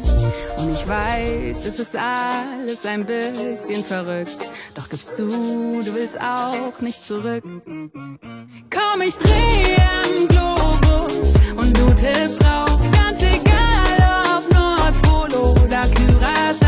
Und 0.58 0.72
ich 0.72 0.88
weiß, 0.88 1.66
es 1.66 1.80
ist 1.80 1.96
alles 1.96 2.86
ein 2.86 3.06
bisschen 3.06 3.84
verrückt. 3.84 4.38
Doch 4.74 4.90
gibst 4.90 5.20
du, 5.20 5.28
du 5.28 5.94
willst 5.94 6.20
auch 6.20 6.80
nicht 6.80 7.06
zurück. 7.06 7.44
Komm, 7.44 9.02
ich 9.02 9.18
dreh 9.18 9.76
am 9.78 10.28
Globus 10.28 11.34
und 11.56 11.78
du 11.78 11.86
tippst 11.94 12.42
drauf. 12.44 12.80
Ganz 12.92 13.22
egal, 13.22 14.38
ob 14.38 14.54
Nordpol 14.54 15.64
oder 15.64 15.84
Curaçao. 15.84 16.61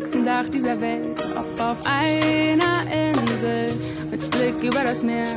Höchsten 0.00 0.24
Dach 0.24 0.48
dieser 0.48 0.80
Welt. 0.80 1.20
Ob 1.36 1.60
auf 1.60 1.78
einer 1.84 2.80
Insel 2.90 3.70
mit 4.10 4.30
Blick 4.30 4.62
über 4.62 4.82
das 4.82 5.02
Meer. 5.02 5.28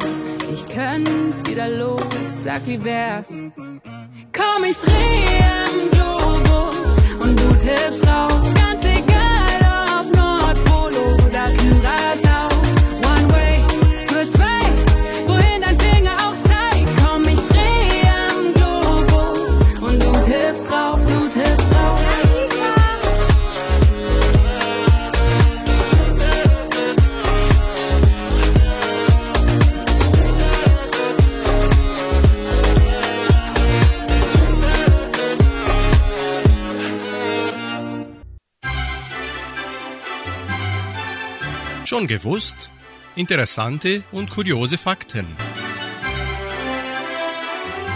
Ich 0.54 0.66
könnt 0.68 1.10
wieder 1.50 1.68
los, 1.70 2.02
sag 2.28 2.66
wie 2.66 2.82
wär's. 2.82 3.44
Komm, 4.32 4.64
ich 4.64 4.78
dreh 4.78 5.44
am 5.44 5.92
Globus 5.92 6.96
und 7.20 7.40
du 7.40 7.58
tippst 7.58 8.06
drauf. 8.06 8.54
Ganz 8.54 8.86
Schon 41.94 42.08
gewusst? 42.08 42.72
Interessante 43.16 44.02
und 44.12 44.32
kuriose 44.32 44.80
Fakten. 44.80 45.28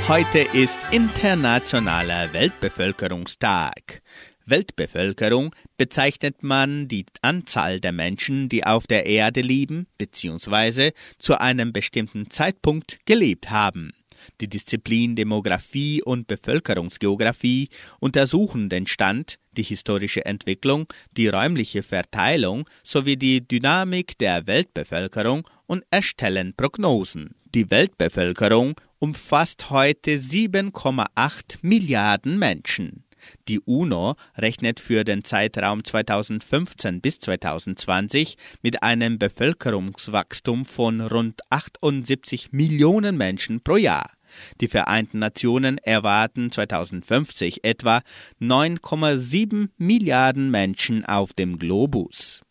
Heute 0.08 0.42
ist 0.54 0.78
Internationaler 0.92 2.32
Weltbevölkerungstag. 2.32 4.04
Weltbevölkerung 4.46 5.56
bezeichnet 5.78 6.44
man 6.44 6.88
die 6.88 7.08
Anzahl 7.24 7.80
der 7.80 7.92
Menschen, 7.92 8.50
die 8.50 8.68
auf 8.68 8.86
der 8.86 9.08
Erde 9.08 9.42
leben 9.42 9.88
bzw. 9.98 10.92
zu 11.18 11.42
einem 11.42 11.74
bestimmten 11.74 12.30
Zeitpunkt 12.30 13.00
gelebt 13.08 13.50
haben. 13.50 13.94
Die 14.42 14.48
Disziplin 14.48 15.16
Demographie 15.16 16.02
und 16.04 16.28
Bevölkerungsgeographie 16.28 17.70
untersuchen 18.00 18.70
den 18.70 18.88
Stand, 18.88 19.40
die 19.52 19.64
historische 19.64 20.26
Entwicklung, 20.26 20.88
die 21.12 21.28
räumliche 21.28 21.84
Verteilung 21.84 22.70
sowie 22.84 23.18
die 23.18 23.48
Dynamik 23.48 24.18
der 24.18 24.48
Weltbevölkerung 24.48 25.48
und 25.66 25.84
erstellen 25.92 26.54
Prognosen. 26.56 27.36
Die 27.56 27.70
Weltbevölkerung 27.72 28.76
umfasst 29.00 29.70
heute 29.70 30.18
7,8 30.18 31.58
Milliarden 31.62 32.40
Menschen. 32.40 33.04
Die 33.48 33.60
UNO 33.60 34.16
rechnet 34.38 34.80
für 34.80 35.04
den 35.04 35.24
Zeitraum 35.24 35.84
2015 35.84 37.02
bis 37.02 37.20
2020 37.20 38.38
mit 38.62 38.84
einem 38.84 39.20
Bevölkerungswachstum 39.20 40.66
von 40.66 41.02
rund 41.02 41.42
78 41.50 42.52
Millionen 42.52 43.18
Menschen 43.18 43.62
pro 43.62 43.78
Jahr. 43.78 44.17
Die 44.62 44.68
Vereinten 44.68 45.20
Nationen 45.20 45.78
erwarten 45.78 46.52
2050 46.52 47.64
etwa 47.64 48.02
9,7 48.42 49.70
Milliarden 49.78 50.52
Menschen 50.52 51.06
auf 51.06 51.34
dem 51.34 51.60
Globus. 51.60 52.42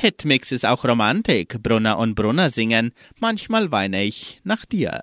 Hitmix 0.00 0.52
ist 0.52 0.64
auch 0.64 0.84
Romantik. 0.84 1.60
Brunner 1.60 1.98
und 1.98 2.14
Brunner 2.14 2.50
singen. 2.50 2.92
Manchmal 3.18 3.72
weine 3.72 4.04
ich 4.04 4.40
nach 4.44 4.64
dir. 4.64 5.02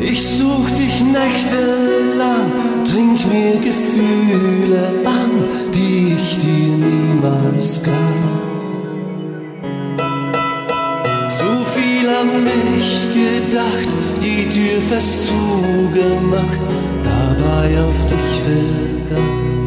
Ich 0.00 0.26
such 0.26 0.70
dich 0.70 1.02
nächtelang, 1.02 2.50
trink 2.84 3.26
mir 3.26 3.54
Gefühle 3.60 5.02
an, 5.04 5.30
die 5.74 6.14
ich 6.14 6.38
dir 6.38 6.76
niemals 6.76 7.82
gab. 7.82 8.55
Zu 11.46 11.64
viel 11.64 12.08
an 12.08 12.42
mich 12.42 13.06
gedacht, 13.12 13.94
die 14.20 14.48
Tür 14.48 14.80
fest 14.88 15.28
zugemacht, 15.28 16.60
dabei 17.04 17.68
auf 17.84 18.04
dich 18.06 18.32
vergaß. 18.46 19.66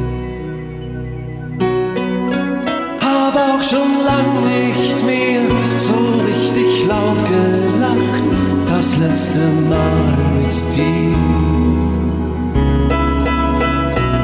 Hab 3.01 3.35
auch 3.35 3.63
schon 3.63 3.91
lang 4.05 4.29
nicht 4.43 5.05
mehr 5.05 5.41
so 5.77 5.99
richtig 6.25 6.85
laut 6.85 7.19
gelacht, 7.19 8.25
das 8.67 8.97
letzte 8.97 9.39
Mal 9.69 10.17
mit 10.37 10.75
dir. 10.75 11.15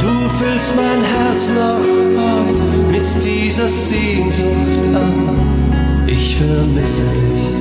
Du 0.02 0.30
füllst 0.38 0.76
mein 0.76 1.02
Herz 1.16 1.50
noch 1.56 1.86
heute 2.22 2.64
mit 2.92 3.08
dieser 3.24 3.70
Sehnsucht 3.70 4.94
an. 4.94 5.65
Ich 6.08 6.36
vermisse 6.36 7.02
dich. 7.02 7.56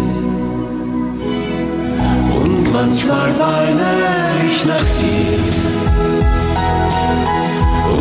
Und 2.43 2.73
manchmal 2.73 3.31
weine 3.39 3.91
ich 4.47 4.65
nach 4.67 4.89
dir. 5.01 5.39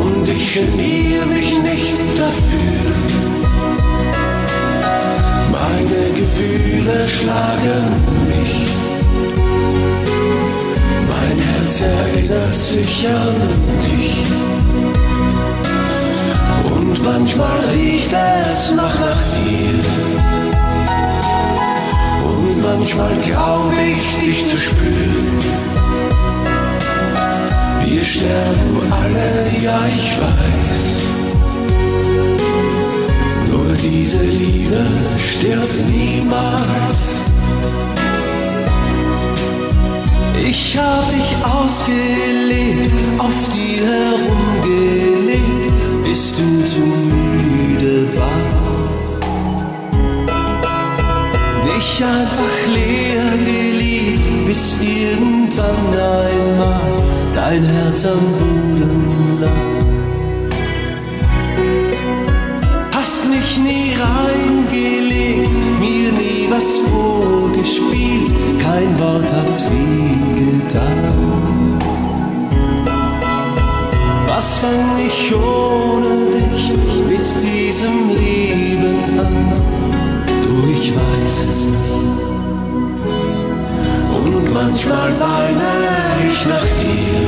Und 0.01 0.27
ich 0.27 0.53
geniere 0.53 1.25
mich 1.27 1.51
nicht 1.61 1.97
dafür. 2.17 2.83
Meine 5.51 6.11
Gefühle 6.19 7.07
schlagen 7.07 7.85
mich. 8.27 8.67
Mein 11.07 11.37
Herz 11.39 11.81
erinnert 11.81 12.53
sich 12.53 13.07
an 13.07 13.35
dich. 13.85 14.25
Und 16.65 17.03
manchmal 17.03 17.59
riecht 17.73 18.11
es 18.11 18.71
noch 18.71 18.99
nach 18.99 19.21
dir. 19.35 20.32
Manchmal 22.63 23.13
glaub 23.25 23.73
ich, 23.73 24.25
dich 24.25 24.49
zu 24.49 24.57
spüren. 24.57 25.37
Wir 27.85 28.03
sterben 28.03 28.91
alle, 28.91 29.51
ja 29.61 29.81
ich 29.87 30.17
weiß. 30.17 31.01
Nur 33.51 33.75
diese 33.75 34.23
Liebe 34.23 34.85
stirbt 35.17 35.85
niemals. 35.89 37.19
Ich 40.37 40.77
hab 40.77 41.09
dich 41.09 41.35
ausgelebt, 41.43 42.93
auf 43.17 43.49
dir 43.49 43.85
herumgelegt, 44.63 45.71
bis 46.03 46.35
du 46.35 46.65
zu 46.65 46.79
müde 46.79 48.07
warst. 48.15 48.62
Dich 51.83 52.05
einfach 52.05 52.57
leer 52.73 53.29
geliebt, 53.45 54.25
bis 54.47 54.75
irgendwann 54.79 55.75
einmal 55.91 56.79
dein 57.35 57.63
Herz 57.65 58.05
am 58.05 58.19
Boden 58.39 59.37
lag. 59.41 59.49
Hast 62.93 63.25
mich 63.29 63.59
nie 63.59 63.93
reingelegt, 64.07 65.53
mir 65.81 66.11
nie 66.13 66.47
was 66.49 66.67
vorgespielt, 66.89 68.33
kein 68.59 68.97
Wort 68.99 69.29
hat 69.33 69.63
weh 69.69 70.39
getan. 70.39 71.79
Was 74.29 74.59
fang 74.59 74.97
ich 75.05 75.35
ohne 75.35 76.31
dich 76.31 76.71
mit 77.09 77.27
diesem 77.43 78.09
Leben 78.15 79.19
an? 79.19 79.82
Ich 80.55 80.93
weiß 80.95 81.45
es 81.49 81.65
nicht. 81.65 82.01
Und 84.15 84.53
manchmal 84.53 85.11
weine 85.19 85.71
ich 86.29 86.45
nach 86.45 86.69
dir. 86.81 87.23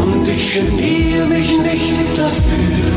Und 0.00 0.28
ich 0.28 0.54
geniere 0.54 1.26
mich 1.26 1.50
nicht 1.58 1.98
dafür. 2.16 2.92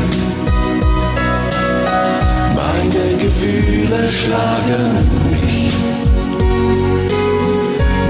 Meine 2.54 3.16
Gefühle 3.18 4.12
schlagen 4.12 5.08
mich. 5.32 5.72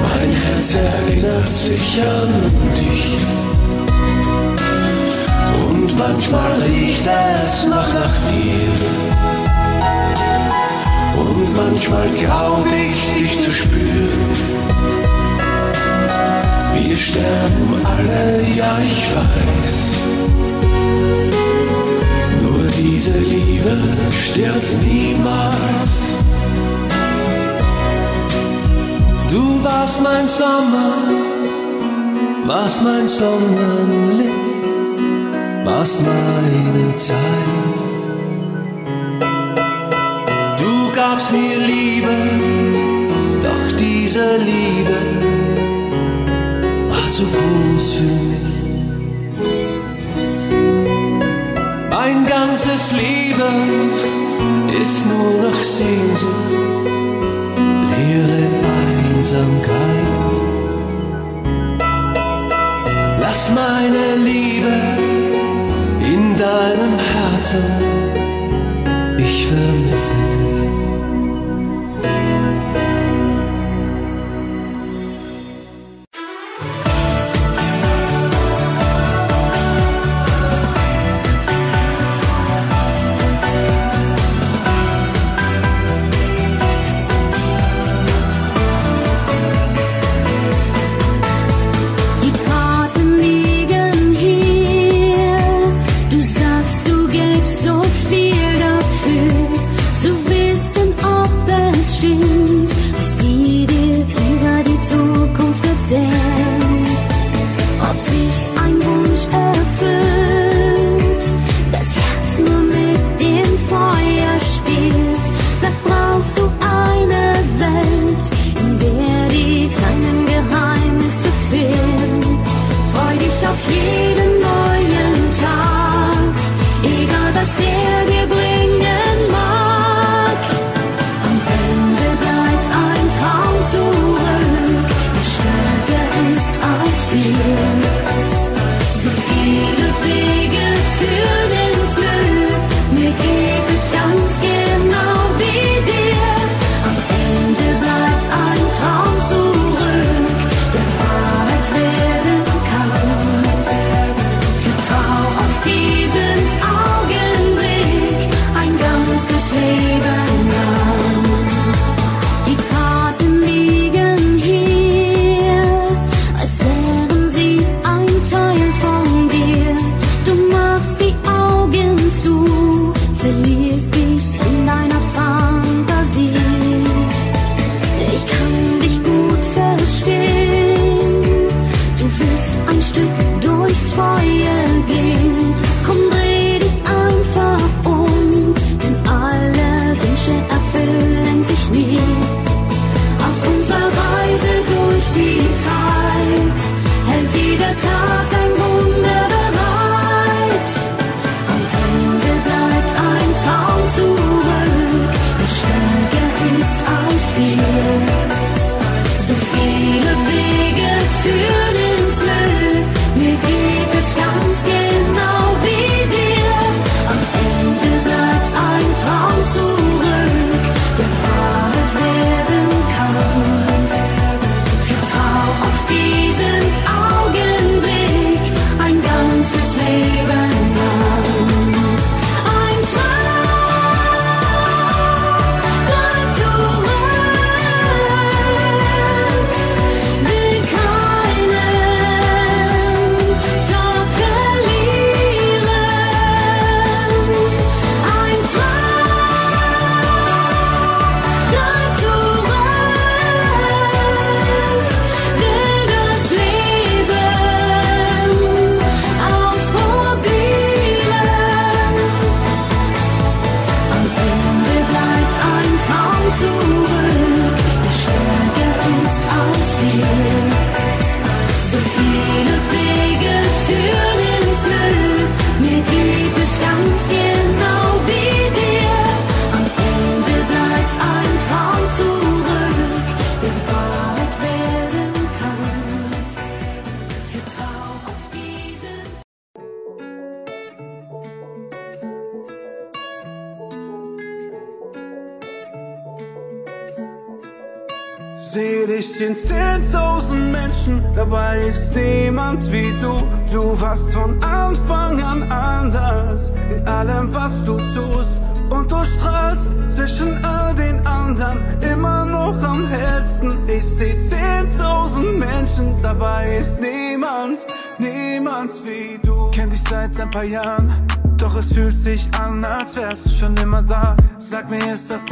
Mein 0.03 0.31
Herz 0.31 0.75
erinnert 0.75 1.49
sich 1.49 2.03
an 2.03 2.31
dich. 2.79 3.17
Und 5.69 5.99
manchmal 5.99 6.53
riecht 6.67 7.07
es 7.07 7.67
noch 7.67 7.93
nach 7.95 8.15
dir. 8.29 9.34
Und 11.17 11.57
manchmal 11.57 12.09
glaub 12.11 12.67
ich, 12.67 13.13
dich 13.15 13.43
zu 13.43 13.51
spüren. 13.51 14.55
Wir 16.77 16.97
sterben 16.97 17.85
alle, 17.85 18.43
ja 18.57 18.79
ich 18.83 19.05
weiß. 19.15 19.95
Nur 22.43 22.67
diese 22.77 23.19
Liebe 23.19 23.77
stirbt 24.11 24.83
niemals. 24.83 26.15
Du 29.31 29.65
warst 29.65 30.03
mein 30.03 30.29
Sommer, 30.29 30.95
warst 32.47 32.83
mein 32.85 33.09
Sonnenlicht, 33.09 34.31
warst 35.65 36.01
meine 36.03 36.97
Zeit. 36.97 37.84
Du 41.05 41.11
gabst 41.11 41.33
mir 41.33 41.59
Liebe, 41.59 42.17
doch 43.43 43.77
diese 43.77 44.39
Liebe 44.39 44.97
war 46.89 47.11
zu 47.11 47.25
groß 47.25 47.95
für 47.95 48.15
mich. 48.31 48.49
Mein 51.91 52.27
ganzes 52.27 52.93
Leben 52.93 53.93
ist 54.81 55.07
nur 55.07 55.51
noch 55.51 55.59
Sehnsucht, 55.61 56.51
leere 57.91 58.49
Einsamkeit. 59.15 60.39
Lass 63.21 63.53
meine 63.55 64.05
Liebe 64.25 64.75
in 66.03 66.35
deinem 66.35 66.95
Herzen, 67.13 67.65
ich 69.19 69.47
vermisse 69.47 70.24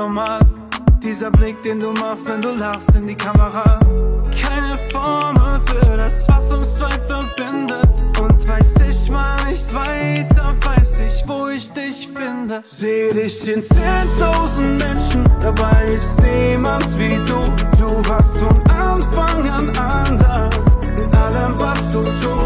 normal? 0.03 0.41
Dieser 1.01 1.31
Blick, 1.31 1.63
den 1.63 1.79
du 1.79 1.93
machst, 1.93 2.27
wenn 2.27 2.43
du 2.43 2.53
lachst 2.53 2.93
in 2.97 3.07
die 3.07 3.15
Kamera. 3.15 3.79
Keine 4.45 4.75
Formel 4.91 5.61
für 5.67 5.97
das, 5.97 6.29
was 6.29 6.53
uns 6.53 6.79
zwei 6.79 6.97
verbindet. 7.13 7.89
Und 8.21 8.49
weiß 8.49 8.75
ich 8.91 9.11
mal 9.11 9.37
nicht 9.49 9.73
weiter, 9.73 10.55
weiß 10.65 10.93
ich, 11.07 11.29
wo 11.29 11.49
ich 11.49 11.71
dich 11.73 12.09
finde. 12.09 12.63
Seh 12.65 13.13
dich 13.13 13.49
in 13.49 13.63
10.000 13.63 14.61
Menschen, 14.85 15.23
dabei 15.41 15.85
ist 15.99 16.21
niemand 16.21 16.89
wie 16.99 17.17
du. 17.31 17.41
Du 17.79 17.91
warst 18.09 18.39
von 18.39 18.59
Anfang 18.71 19.49
an 19.49 19.67
anders 19.77 20.79
in 20.99 21.15
allem, 21.15 21.55
was 21.59 21.81
du 21.91 22.03
tust. 22.03 22.42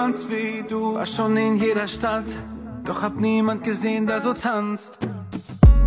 Niemand 0.00 0.30
wie 0.30 0.62
du. 0.68 0.94
War 0.94 1.06
schon 1.06 1.36
in 1.36 1.56
jeder 1.56 1.86
Stadt, 1.86 2.24
doch 2.84 3.02
hab 3.02 3.20
niemand 3.20 3.62
gesehen, 3.64 4.06
der 4.06 4.20
so 4.20 4.32
tanzt. 4.32 4.98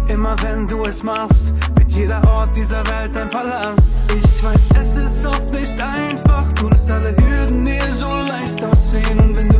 Immer 0.07 0.35
wenn 0.43 0.67
du 0.67 0.83
es 0.83 1.01
machst, 1.01 1.53
wird 1.75 1.91
jeder 1.91 2.21
Ort 2.27 2.55
dieser 2.55 2.85
Welt 2.87 3.15
ein 3.17 3.29
Palast. 3.29 3.79
Ich 4.09 4.43
weiß, 4.43 4.61
es 4.81 4.97
ist 4.97 5.25
oft 5.25 5.51
nicht 5.51 5.81
einfach, 5.81 6.51
du 6.53 6.69
lässt 6.69 6.91
alle 6.91 7.15
Hürden 7.15 7.65
dir 7.65 7.81
so 7.95 8.07
leicht 8.07 8.63
aussehen. 8.63 9.19
Und 9.19 9.35
wenn 9.35 9.52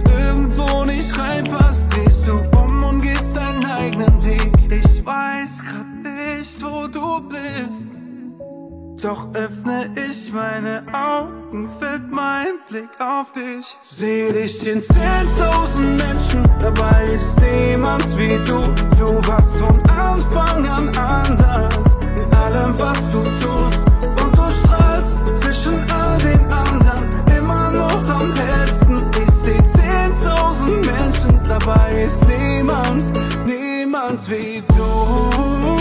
Doch 9.04 9.28
öffne 9.34 9.90
ich 9.98 10.32
meine 10.32 10.82
Augen, 10.94 11.70
fällt 11.78 12.10
mein 12.10 12.54
Blick 12.70 12.90
auf 13.00 13.34
dich. 13.34 13.78
Seh 13.82 14.32
dich 14.32 14.66
in 14.66 14.80
10.000 14.80 15.80
Menschen, 15.98 16.50
dabei 16.58 17.04
ist 17.12 17.38
niemand 17.42 18.08
wie 18.18 18.38
du. 18.46 18.74
Du 18.98 19.28
warst 19.28 19.58
von 19.58 19.78
Anfang 19.90 20.66
an 20.70 20.88
anders 20.96 21.98
in 22.16 22.34
allem, 22.34 22.80
was 22.80 22.98
du 23.12 23.24
tust. 23.44 23.80
Und 24.24 24.38
du 24.38 24.44
strahlst 24.64 25.18
zwischen 25.42 25.82
all 25.92 26.18
den 26.20 26.40
anderen 26.50 27.10
immer 27.38 27.72
noch 27.72 28.08
am 28.08 28.34
hellsten. 28.34 29.04
Ich 29.22 29.34
seh 29.44 29.60
10.000 29.60 30.76
Menschen, 30.78 31.44
dabei 31.44 32.06
ist 32.06 32.26
niemand, 32.26 33.12
niemand 33.46 34.30
wie. 34.30 34.64
Du. 34.78 35.73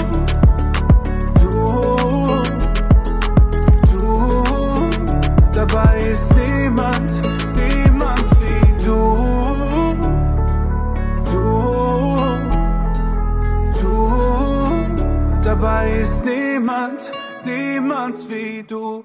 Dabei 5.67 6.11
ist 6.11 6.29
niemand, 6.35 7.11
niemand 7.55 8.27
wie 8.43 8.85
du. 8.85 8.99
Du, 11.31 11.43
du, 13.81 15.41
dabei 15.43 16.01
ist 16.01 16.25
niemand, 16.25 17.01
niemand 17.45 18.17
wie 18.29 18.65
du. 18.65 19.05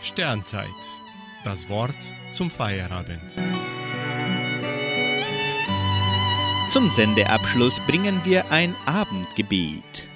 Sternzeit. 0.00 0.82
Das 1.44 1.68
Wort 1.68 2.00
zum 2.30 2.50
Feierabend. 2.50 3.30
Zum 6.72 6.90
Sendeabschluss 6.90 7.78
bringen 7.86 8.20
wir 8.24 8.50
ein 8.50 8.74
Abendgebet. 8.86 10.08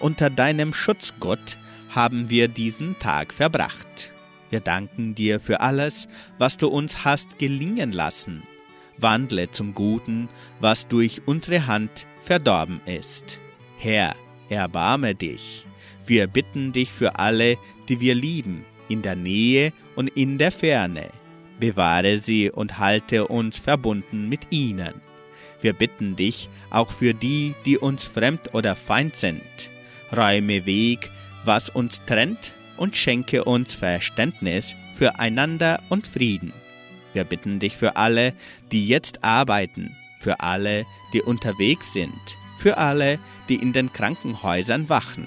Unter 0.00 0.30
deinem 0.30 0.72
Schutz, 0.72 1.14
Gott, 1.18 1.58
haben 1.90 2.30
wir 2.30 2.46
diesen 2.48 2.98
Tag 2.98 3.32
verbracht. 3.32 4.12
Wir 4.50 4.60
danken 4.60 5.14
dir 5.14 5.40
für 5.40 5.60
alles, 5.60 6.06
was 6.38 6.56
du 6.56 6.68
uns 6.68 7.04
hast 7.04 7.38
gelingen 7.38 7.92
lassen. 7.92 8.44
Wandle 8.96 9.50
zum 9.50 9.74
Guten, 9.74 10.28
was 10.60 10.88
durch 10.88 11.22
unsere 11.26 11.66
Hand 11.66 12.06
verdorben 12.20 12.80
ist. 12.86 13.38
Herr, 13.78 14.14
erbarme 14.48 15.14
dich. 15.14 15.66
Wir 16.06 16.26
bitten 16.26 16.72
dich 16.72 16.92
für 16.92 17.18
alle, 17.18 17.58
die 17.88 18.00
wir 18.00 18.14
lieben, 18.14 18.64
in 18.88 19.02
der 19.02 19.16
Nähe 19.16 19.72
und 19.96 20.08
in 20.10 20.38
der 20.38 20.52
Ferne. 20.52 21.10
Bewahre 21.60 22.18
sie 22.18 22.50
und 22.50 22.78
halte 22.78 23.26
uns 23.26 23.58
verbunden 23.58 24.28
mit 24.28 24.46
ihnen. 24.50 24.94
Wir 25.60 25.72
bitten 25.72 26.14
dich 26.14 26.48
auch 26.70 26.90
für 26.90 27.14
die, 27.14 27.54
die 27.64 27.78
uns 27.78 28.04
fremd 28.04 28.54
oder 28.54 28.76
feind 28.76 29.16
sind. 29.16 29.42
Räume 30.16 30.66
Weg, 30.66 31.10
was 31.44 31.68
uns 31.68 32.02
trennt, 32.06 32.54
und 32.76 32.96
schenke 32.96 33.44
uns 33.44 33.74
Verständnis 33.74 34.74
füreinander 34.94 35.82
und 35.88 36.06
Frieden. 36.06 36.52
Wir 37.12 37.24
bitten 37.24 37.58
dich 37.58 37.76
für 37.76 37.96
alle, 37.96 38.34
die 38.70 38.86
jetzt 38.86 39.24
arbeiten, 39.24 39.96
für 40.20 40.40
alle, 40.40 40.86
die 41.12 41.22
unterwegs 41.22 41.92
sind, 41.92 42.12
für 42.58 42.78
alle, 42.78 43.18
die 43.48 43.56
in 43.56 43.72
den 43.72 43.92
Krankenhäusern 43.92 44.88
wachen. 44.88 45.26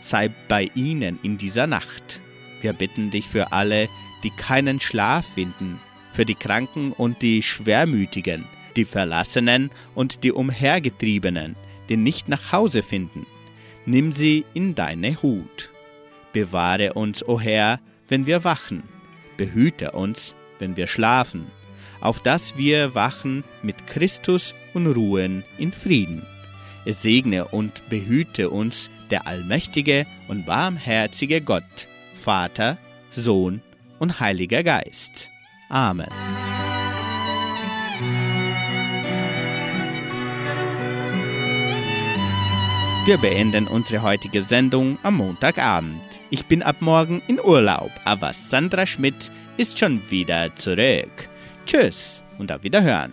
Sei 0.00 0.30
bei 0.48 0.70
ihnen 0.74 1.18
in 1.22 1.38
dieser 1.38 1.66
Nacht. 1.66 2.20
Wir 2.60 2.72
bitten 2.72 3.10
dich 3.10 3.26
für 3.26 3.52
alle, 3.52 3.88
die 4.22 4.30
keinen 4.30 4.80
Schlaf 4.80 5.26
finden, 5.26 5.80
für 6.12 6.24
die 6.24 6.34
Kranken 6.34 6.92
und 6.92 7.22
die 7.22 7.42
Schwermütigen, 7.42 8.44
die 8.76 8.84
Verlassenen 8.84 9.70
und 9.94 10.24
die 10.24 10.32
Umhergetriebenen, 10.32 11.56
die 11.88 11.96
nicht 11.96 12.28
nach 12.28 12.52
Hause 12.52 12.82
finden. 12.82 13.26
Nimm 13.84 14.12
sie 14.12 14.44
in 14.54 14.74
deine 14.74 15.20
Hut. 15.22 15.70
Bewahre 16.32 16.94
uns, 16.94 17.26
o 17.26 17.40
Herr, 17.40 17.80
wenn 18.08 18.26
wir 18.26 18.44
wachen. 18.44 18.82
Behüte 19.36 19.92
uns, 19.92 20.34
wenn 20.58 20.76
wir 20.76 20.86
schlafen, 20.86 21.46
auf 22.00 22.20
dass 22.20 22.56
wir 22.56 22.94
wachen 22.94 23.44
mit 23.62 23.86
Christus 23.86 24.54
und 24.74 24.86
ruhen 24.86 25.44
in 25.58 25.72
Frieden. 25.72 26.24
Es 26.84 27.02
segne 27.02 27.46
und 27.46 27.88
behüte 27.88 28.50
uns 28.50 28.90
der 29.10 29.26
allmächtige 29.26 30.06
und 30.28 30.46
barmherzige 30.46 31.40
Gott, 31.40 31.88
Vater, 32.14 32.78
Sohn 33.10 33.62
und 33.98 34.20
Heiliger 34.20 34.62
Geist. 34.62 35.28
Amen. 35.68 36.51
Wir 43.04 43.18
beenden 43.18 43.66
unsere 43.66 44.00
heutige 44.02 44.42
Sendung 44.42 44.96
am 45.02 45.16
Montagabend. 45.16 46.00
Ich 46.30 46.46
bin 46.46 46.62
ab 46.62 46.76
morgen 46.78 47.20
in 47.26 47.40
Urlaub, 47.40 47.90
aber 48.04 48.32
Sandra 48.32 48.86
Schmidt 48.86 49.32
ist 49.56 49.76
schon 49.76 50.08
wieder 50.08 50.54
zurück. 50.54 51.28
Tschüss 51.66 52.22
und 52.38 52.52
auf 52.52 52.62
Wiederhören. 52.62 53.12